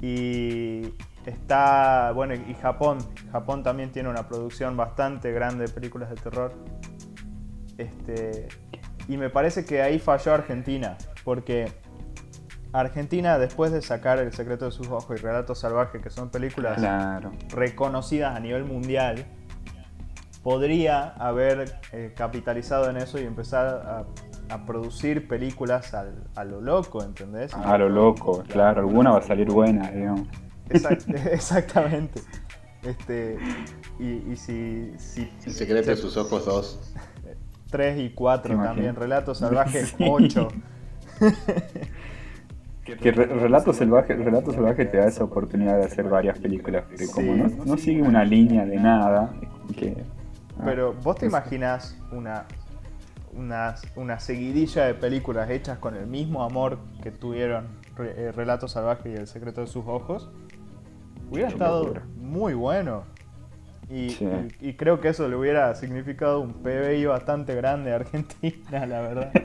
[0.00, 0.94] Y
[1.26, 2.98] está, bueno, y Japón.
[3.32, 6.52] Japón también tiene una producción bastante grande de películas de terror.
[7.76, 8.48] Este,
[9.08, 11.72] y me parece que ahí falló Argentina, porque
[12.72, 16.76] Argentina, después de sacar El secreto de sus ojos y Relato Salvaje, que son películas
[16.78, 17.32] Claro.
[17.48, 19.24] reconocidas a nivel mundial,
[20.42, 23.66] podría haber eh, capitalizado en eso y empezar
[24.48, 27.52] a, a producir películas al- a lo loco, ¿entendés?
[27.54, 28.80] A lo loco, claro.
[28.80, 30.28] Alguna va a salir buena, digamos.
[30.68, 32.20] Exact- exactamente.
[32.82, 33.38] Este,
[33.98, 36.94] y, y si, si El secreto de sus ojos 2.
[37.70, 38.74] 3 y 4 Te imagino.
[38.74, 39.96] también, Relato Salvaje Sí.
[40.08, 40.48] 8.
[42.96, 47.10] Que Re- Relato Salvaje, Relato Salvaje te da esa oportunidad de hacer varias películas, pero
[47.12, 47.54] como Sí.
[47.58, 49.30] no, no sigue una línea de nada,
[49.76, 49.96] que...
[50.58, 52.44] ah, Pero vos te es- imaginas una,
[53.34, 57.66] una, una seguidilla de películas hechas con el mismo amor que tuvieron
[57.96, 60.30] Re- eh, Relato Salvaje y El secreto de sus ojos.
[61.30, 63.02] Hubiera estado muy bueno.
[63.90, 64.26] Y, Sí.
[64.60, 69.00] y- y creo que eso le hubiera significado un PBI bastante grande a Argentina, la
[69.00, 69.30] verdad.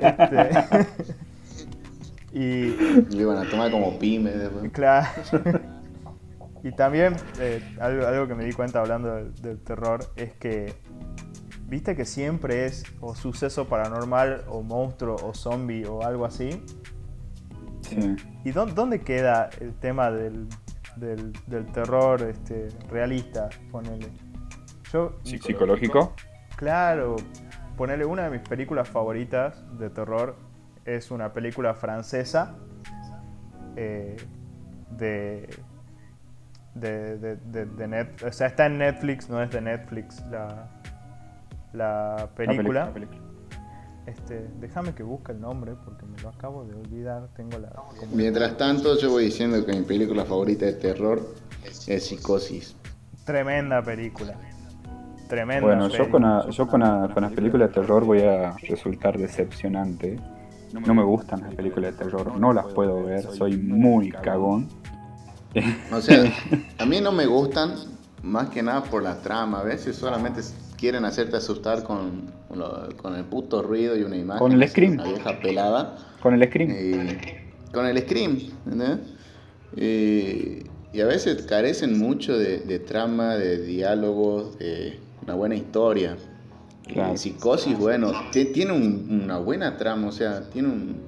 [0.00, 1.16] Este,
[2.38, 2.76] y,
[3.14, 4.70] Lo iban a tomar como pyme después.
[4.72, 5.08] Claro.
[6.62, 10.74] y también eh, algo, algo que me di cuenta hablando del, del terror es que,
[11.66, 16.62] viste que siempre es o suceso paranormal o monstruo o zombie o algo así.
[17.80, 18.16] Sí.
[18.44, 20.46] ¿Y dó- dónde queda el tema del,
[20.96, 23.48] del, del terror este, realista?
[23.70, 24.08] Ponele.
[24.92, 26.14] Yo, ¿Psicológico?
[26.56, 27.16] Claro,
[27.76, 30.36] ponerle una de mis películas favoritas de terror
[30.86, 32.54] es una película francesa
[33.76, 34.16] eh,
[34.96, 35.48] de,
[36.74, 40.68] de, de, de- de Net- o sea, está en Netflix, no es de Netflix la,
[41.72, 42.86] la La película.
[42.86, 43.20] la película.
[44.06, 47.26] Este, déjame que busque el nombre porque me lo acabo de olvidar.
[47.36, 47.72] Tengo la.
[48.12, 51.20] Mientras tanto, yo voy diciendo que mi película favorita de terror
[51.88, 52.76] es Psicosis.
[53.24, 54.34] Tremenda película.
[55.28, 55.66] Tremenda.
[55.66, 56.10] Bueno, yo peli.
[56.12, 56.80] con, la- yo con,
[57.12, 60.20] con las películas de terror voy a resultar decepcionante.
[60.72, 64.68] No me gustan las películas de terror, no las puedo ver, soy muy cagón.
[65.92, 66.32] O sea,
[66.78, 67.74] a mí no me gustan
[68.22, 69.60] más que nada por la trama.
[69.60, 70.42] A veces solamente
[70.76, 72.30] quieren hacerte asustar con,
[72.96, 74.38] con el puto ruido y una imagen.
[74.38, 74.94] Con el scream.
[74.94, 75.96] Una vieja pelada.
[76.20, 76.70] Con el Scream.
[76.70, 78.38] Y con el scream.
[79.76, 86.16] Y, y a veces carecen mucho de, de trama, de diálogos, de una buena historia.
[86.86, 87.16] Claro.
[87.16, 91.00] Psicosis, bueno, ti- tiene un- una buena trama, o sea, tiene un-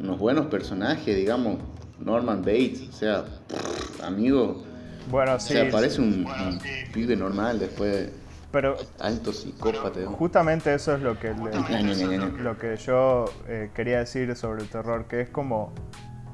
[0.00, 1.58] unos buenos personajes, digamos,
[2.00, 4.62] Norman Bates, o sea, pff, amigo,
[5.10, 5.52] Bueno, o sí.
[5.54, 6.58] sea, parece un, un
[6.92, 8.12] pibe normal después de
[8.50, 10.00] Pero alto psicópata.
[10.06, 15.06] Justamente eso es lo que, le- lo que yo eh, quería decir sobre el terror,
[15.06, 15.72] que es como...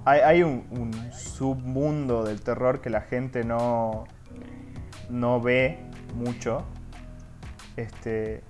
[0.04, 4.04] Hay, hay un, un submundo del terror que la gente no,
[5.10, 5.78] no ve
[6.14, 6.62] mucho.
[7.76, 8.42] Este,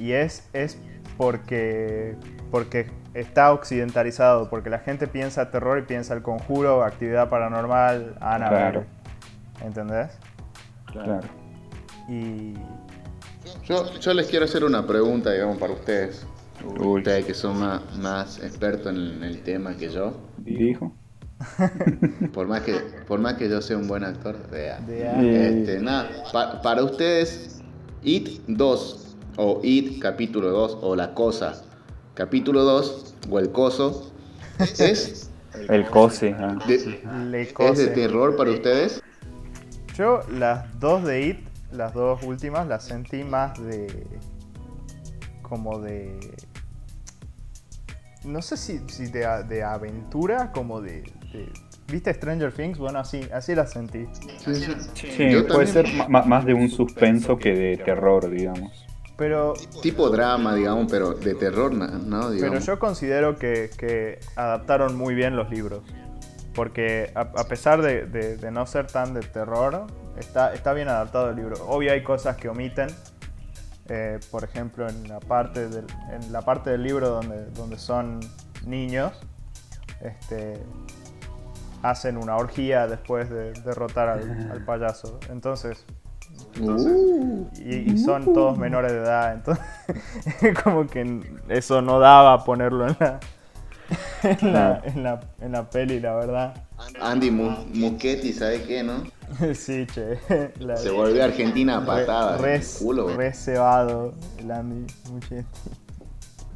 [0.00, 0.78] y es, es
[1.16, 2.16] porque,
[2.50, 8.70] porque está occidentalizado, porque la gente piensa terror y piensa el conjuro, actividad paranormal, Annabelle.
[8.70, 8.84] Claro.
[9.64, 10.08] ¿Entendés?
[10.92, 11.20] Claro.
[12.08, 12.54] Y...
[13.64, 16.26] Yo, yo les quiero hacer una pregunta, digamos, para ustedes.
[16.78, 16.98] Uy.
[16.98, 20.16] Ustedes que son más, más expertos en el tema que yo.
[20.38, 20.92] Dijo.
[22.34, 22.74] Por más que,
[23.08, 24.78] por más que yo sea un buen actor, vea.
[24.80, 27.62] de- Este, nada, pa- para ustedes,
[28.02, 31.62] It 2 o It capítulo 2 o La Cosa
[32.14, 34.12] capítulo 2 o El Coso
[34.58, 35.30] es
[35.68, 36.34] El cose.
[36.38, 36.58] ah.
[36.66, 37.00] de,
[37.30, 39.02] Le es de terror para ustedes.
[39.96, 41.38] Yo las dos de It,
[41.72, 44.06] las dos últimas, las sentí más de...
[45.42, 46.18] como de...
[48.24, 51.02] No sé si, si de, de aventura, como de,
[51.32, 51.52] de-
[51.90, 52.78] ¿Viste Stranger Things?
[52.78, 54.06] Bueno, así, así las sentí.
[54.44, 54.72] Sí, sí.
[54.94, 58.86] Sí, Yo puede ser más de un suspenso que de terror, digamos.
[59.20, 59.52] Pero,
[59.82, 61.86] Tipo drama, digamos, pero de terror, ¿no?
[61.86, 62.20] ¿no?
[62.20, 62.64] pero Digamos.
[62.64, 65.82] yo considero que, que adaptaron muy bien los libros.
[66.54, 69.86] Porque a, a pesar de, de- de no ser tan de terror,
[70.18, 71.56] está, está bien adaptado el libro.
[71.68, 72.88] Obvio hay cosas que omiten.
[73.90, 78.20] Eh, por ejemplo, en la parte del, en la parte del libro donde, donde son
[78.64, 79.12] niños,
[80.00, 80.62] este,
[81.82, 85.20] hacen una orgía después de derrotar al, al payaso.
[85.28, 85.84] Entonces,
[86.60, 89.64] Uh, y, y son todos menores de edad, entonces
[90.64, 93.20] como que eso no daba ponerlo en la,
[94.22, 96.54] en la, en la, en la peli, la verdad.
[97.00, 99.04] Andy Mu- Muschietti, ¿sabe qué, no?
[99.54, 100.18] Sí, che.
[100.60, 102.40] la- Se volvió a Argentina a re- patadas.
[102.40, 105.46] re, culo, re cebado el Andy Muschietti.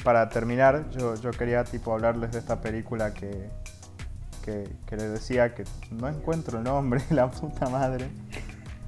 [0.02, 3.48] Para terminar, yo, yo quería tipo hablarles de esta película que,
[4.44, 8.08] que, que le decía que no encuentro el nombre, la puta madre.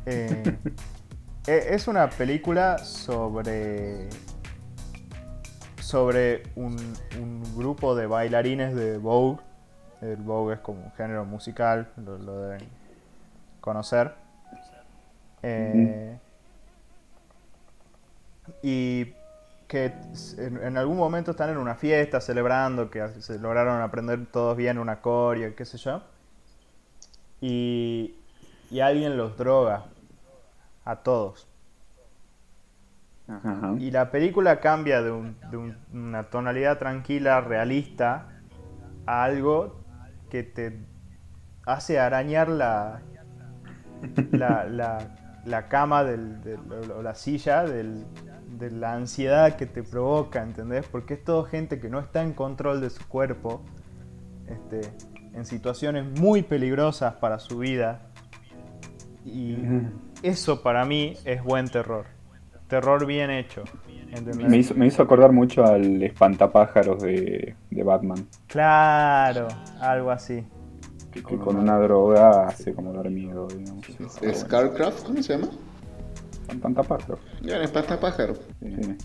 [0.07, 0.57] Eh,
[1.47, 4.09] e- es una película sobre
[5.81, 6.77] sobre un,
[7.57, 9.41] grupo de bailarines de Vogue.
[10.01, 12.69] El Vogue es como un género musical, lo, deben
[13.61, 14.13] conocer.
[15.43, 16.19] Eh,
[18.63, 19.13] y
[19.69, 19.93] que
[20.39, 24.79] en, en algún momento están en una fiesta celebrando que se lograron aprender todos bien
[24.79, 26.03] una coreo, qué sé yo.
[27.41, 28.17] Y,
[28.71, 29.85] y alguien los droga
[30.87, 31.47] a todos.
[33.29, 33.75] Ajá.
[33.79, 38.29] Y la película cambia de, un- de un- una tonalidad tranquila, realista,
[39.05, 39.81] a algo
[40.31, 40.79] que te
[41.67, 43.03] hace arañar la,
[44.31, 48.05] la, la- la cama del, del- o la silla del-
[48.59, 50.87] de la ansiedad que te provoca, ¿entendés?
[50.87, 53.61] Porque es todo gente que no está en control de su cuerpo,
[54.47, 54.81] este,
[55.35, 58.03] en situaciones muy peligrosas para su vida.
[59.25, 59.57] Y
[60.23, 62.07] eso para mí es buen terror.
[62.69, 63.63] Terror bien hecho.
[64.49, 69.49] Me hizo, me hizo acordar mucho al espantapájaros de, de Batman, Claro,
[69.81, 70.45] algo así.
[71.13, 73.85] que, que con una droga hace como dar miedo, digamos.
[73.87, 74.35] Sí, está bueno.
[74.35, 75.49] Scarcraft, ¿cómo se llama?
[76.49, 77.21] Espantapájaros.
[77.43, 78.35] Ya, espantapájaro.
[78.61, 78.97] Sí.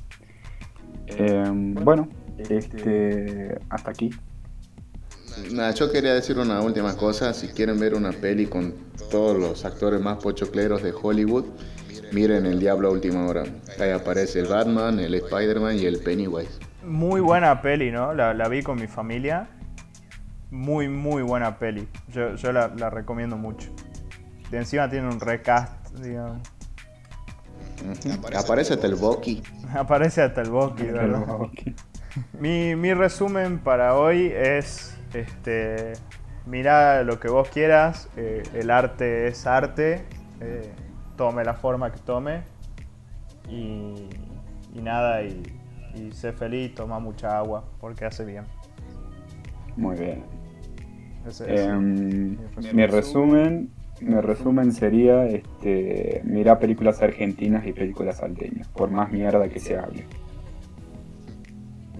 [1.07, 2.07] Eh, bueno,
[2.37, 4.09] este, hasta aquí.
[5.51, 7.33] Nada, yo quería decir una última cosa.
[7.33, 8.73] Si quieren ver una peli con
[9.09, 11.45] todos los actores más pochocleros de Hollywood,
[12.11, 13.43] miren El Diablo a Última Hora.
[13.79, 16.59] Ahí aparece el Batman, el Spider-Man y el Pennywise.
[16.85, 18.13] Muy buena peli, ¿no?
[18.13, 19.47] La, la vi con mi familia.
[20.49, 21.87] Muy, muy buena peli.
[22.09, 23.69] Yo, yo la, la recomiendo mucho.
[24.49, 26.41] De encima tiene un recast, digamos.
[28.35, 29.41] Aparece hasta el Bucky.
[29.73, 31.25] Aparece hasta el Bucky, ¿verdad?
[32.37, 35.93] Mi, mi resumen para hoy es, este,
[36.45, 40.05] mirá lo que vos quieras, eh, el arte es arte,
[40.39, 40.71] eh,
[41.17, 42.43] tome la forma que tome
[43.49, 44.09] y,
[44.73, 45.41] y nada, y,
[45.95, 48.45] y sé feliz, toma mucha agua porque hace bien.
[49.75, 50.23] Muy bien.
[51.25, 53.69] Ese es Em, mi mi resumen,
[54.01, 59.77] mi resumen sería este, mirar películas argentinas y películas salteñas, por más mierda que se
[59.77, 60.05] hable.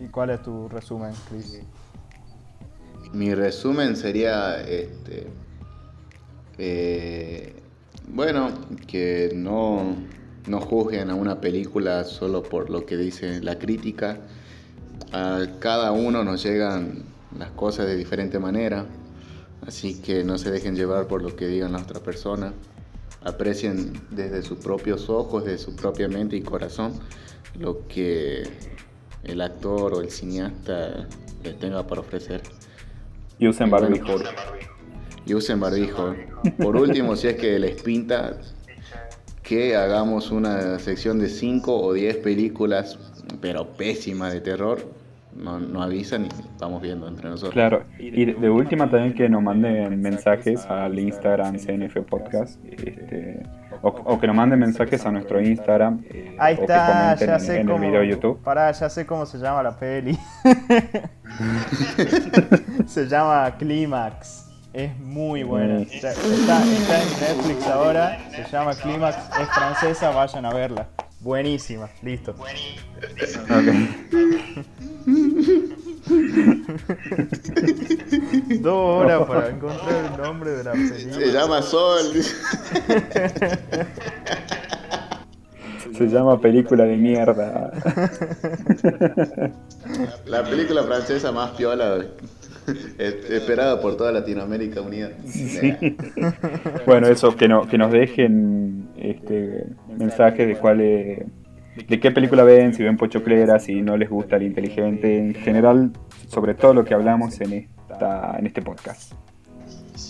[0.04, 1.62] ¿Y cuál es tu resumen, Chris?
[3.14, 5.28] Mi resumen sería este
[6.58, 7.54] eh,
[8.08, 8.52] bueno,
[8.88, 9.96] que no,
[10.48, 14.20] no juzguen a una película solo por lo que dice la crítica.
[15.12, 17.04] A cada uno nos llegan
[17.38, 18.86] las cosas de diferente manera,
[19.66, 22.54] así que no se dejen llevar por lo que digan la otra persona.
[23.24, 26.94] Aprecien desde sus propios ojos, desde su propia mente y corazón
[27.58, 28.44] lo que
[29.24, 31.08] el actor o el cineasta
[31.44, 32.42] les tenga para ofrecer.
[33.42, 34.18] Y usen barbijo.
[35.26, 36.16] Y usen barbijo.
[36.62, 38.38] Por último, si es que les pinta
[39.42, 43.00] que hagamos una sección de 5 o 10 películas,
[43.42, 44.86] pero pésimas de terror,
[45.36, 46.30] no, no avisan y
[46.60, 47.54] vamos viendo entre nosotros.
[47.54, 53.42] Claro, y de, de última también que nos manden mensajes al Instagram CNF Podcast, este,
[53.82, 57.34] o, o que nos manden mensajes a nuestro Instagram, eh, Ahí o que está, ya
[57.36, 57.78] en, sé en cómo.
[57.80, 58.42] el video de YouTube.
[58.44, 60.18] Pará, ya sé cómo se llama la peli.
[62.88, 64.48] se llama Clímax.
[64.74, 65.80] Es muy buena.
[65.80, 65.86] Mm.
[66.02, 68.18] Ya- Está, está en Netflix ahora.
[68.32, 69.18] Se llama Clímax.
[69.42, 70.88] Es francesa, vayan a verla.
[71.20, 71.90] Buenísima.
[72.02, 72.34] Listo.
[78.62, 81.14] Dos horas para encontrar el nombre de la película.
[81.14, 82.06] Se llama Sol.
[85.98, 87.72] Se llama película de mierda.
[90.26, 92.06] La película francesa más piola
[92.98, 95.10] es- esperada por toda Latinoamérica unida.
[96.86, 99.66] Bueno, eso, que, no, que nos dejen este,
[99.98, 101.24] mensajes de cuál es-
[101.76, 105.92] de qué película ven, si ven Pochoclera, si no les gusta el inteligente, en general,
[106.28, 107.54] sobre todo lo que hablamos en,
[107.90, 109.14] esta, en este podcast.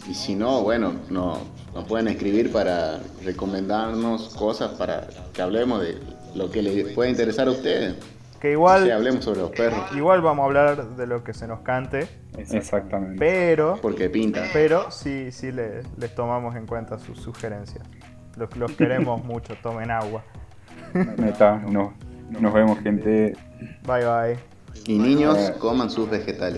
[0.09, 1.37] Y si no, bueno, no,
[1.73, 5.97] nos pueden escribir para recomendarnos cosas para que hablemos de
[6.35, 7.95] lo que les pueda interesar a ustedes.
[8.39, 11.45] Que igual, Sí, hablemos sobre los perros, igual vamos a hablar de lo que se
[11.47, 12.07] nos cante.
[12.37, 13.17] Exactamente.
[13.19, 14.45] Pero porque pinta.
[14.51, 17.83] Pero sí, sí le- les tomamos en cuenta sus sugerencias.
[18.37, 20.23] Los, los queremos mucho, tomen agua.
[21.17, 21.93] Neta, no,
[22.39, 23.35] nos vemos gente.
[23.85, 24.37] Bye bye.
[24.85, 26.49] Y niños, coman sus vegetales.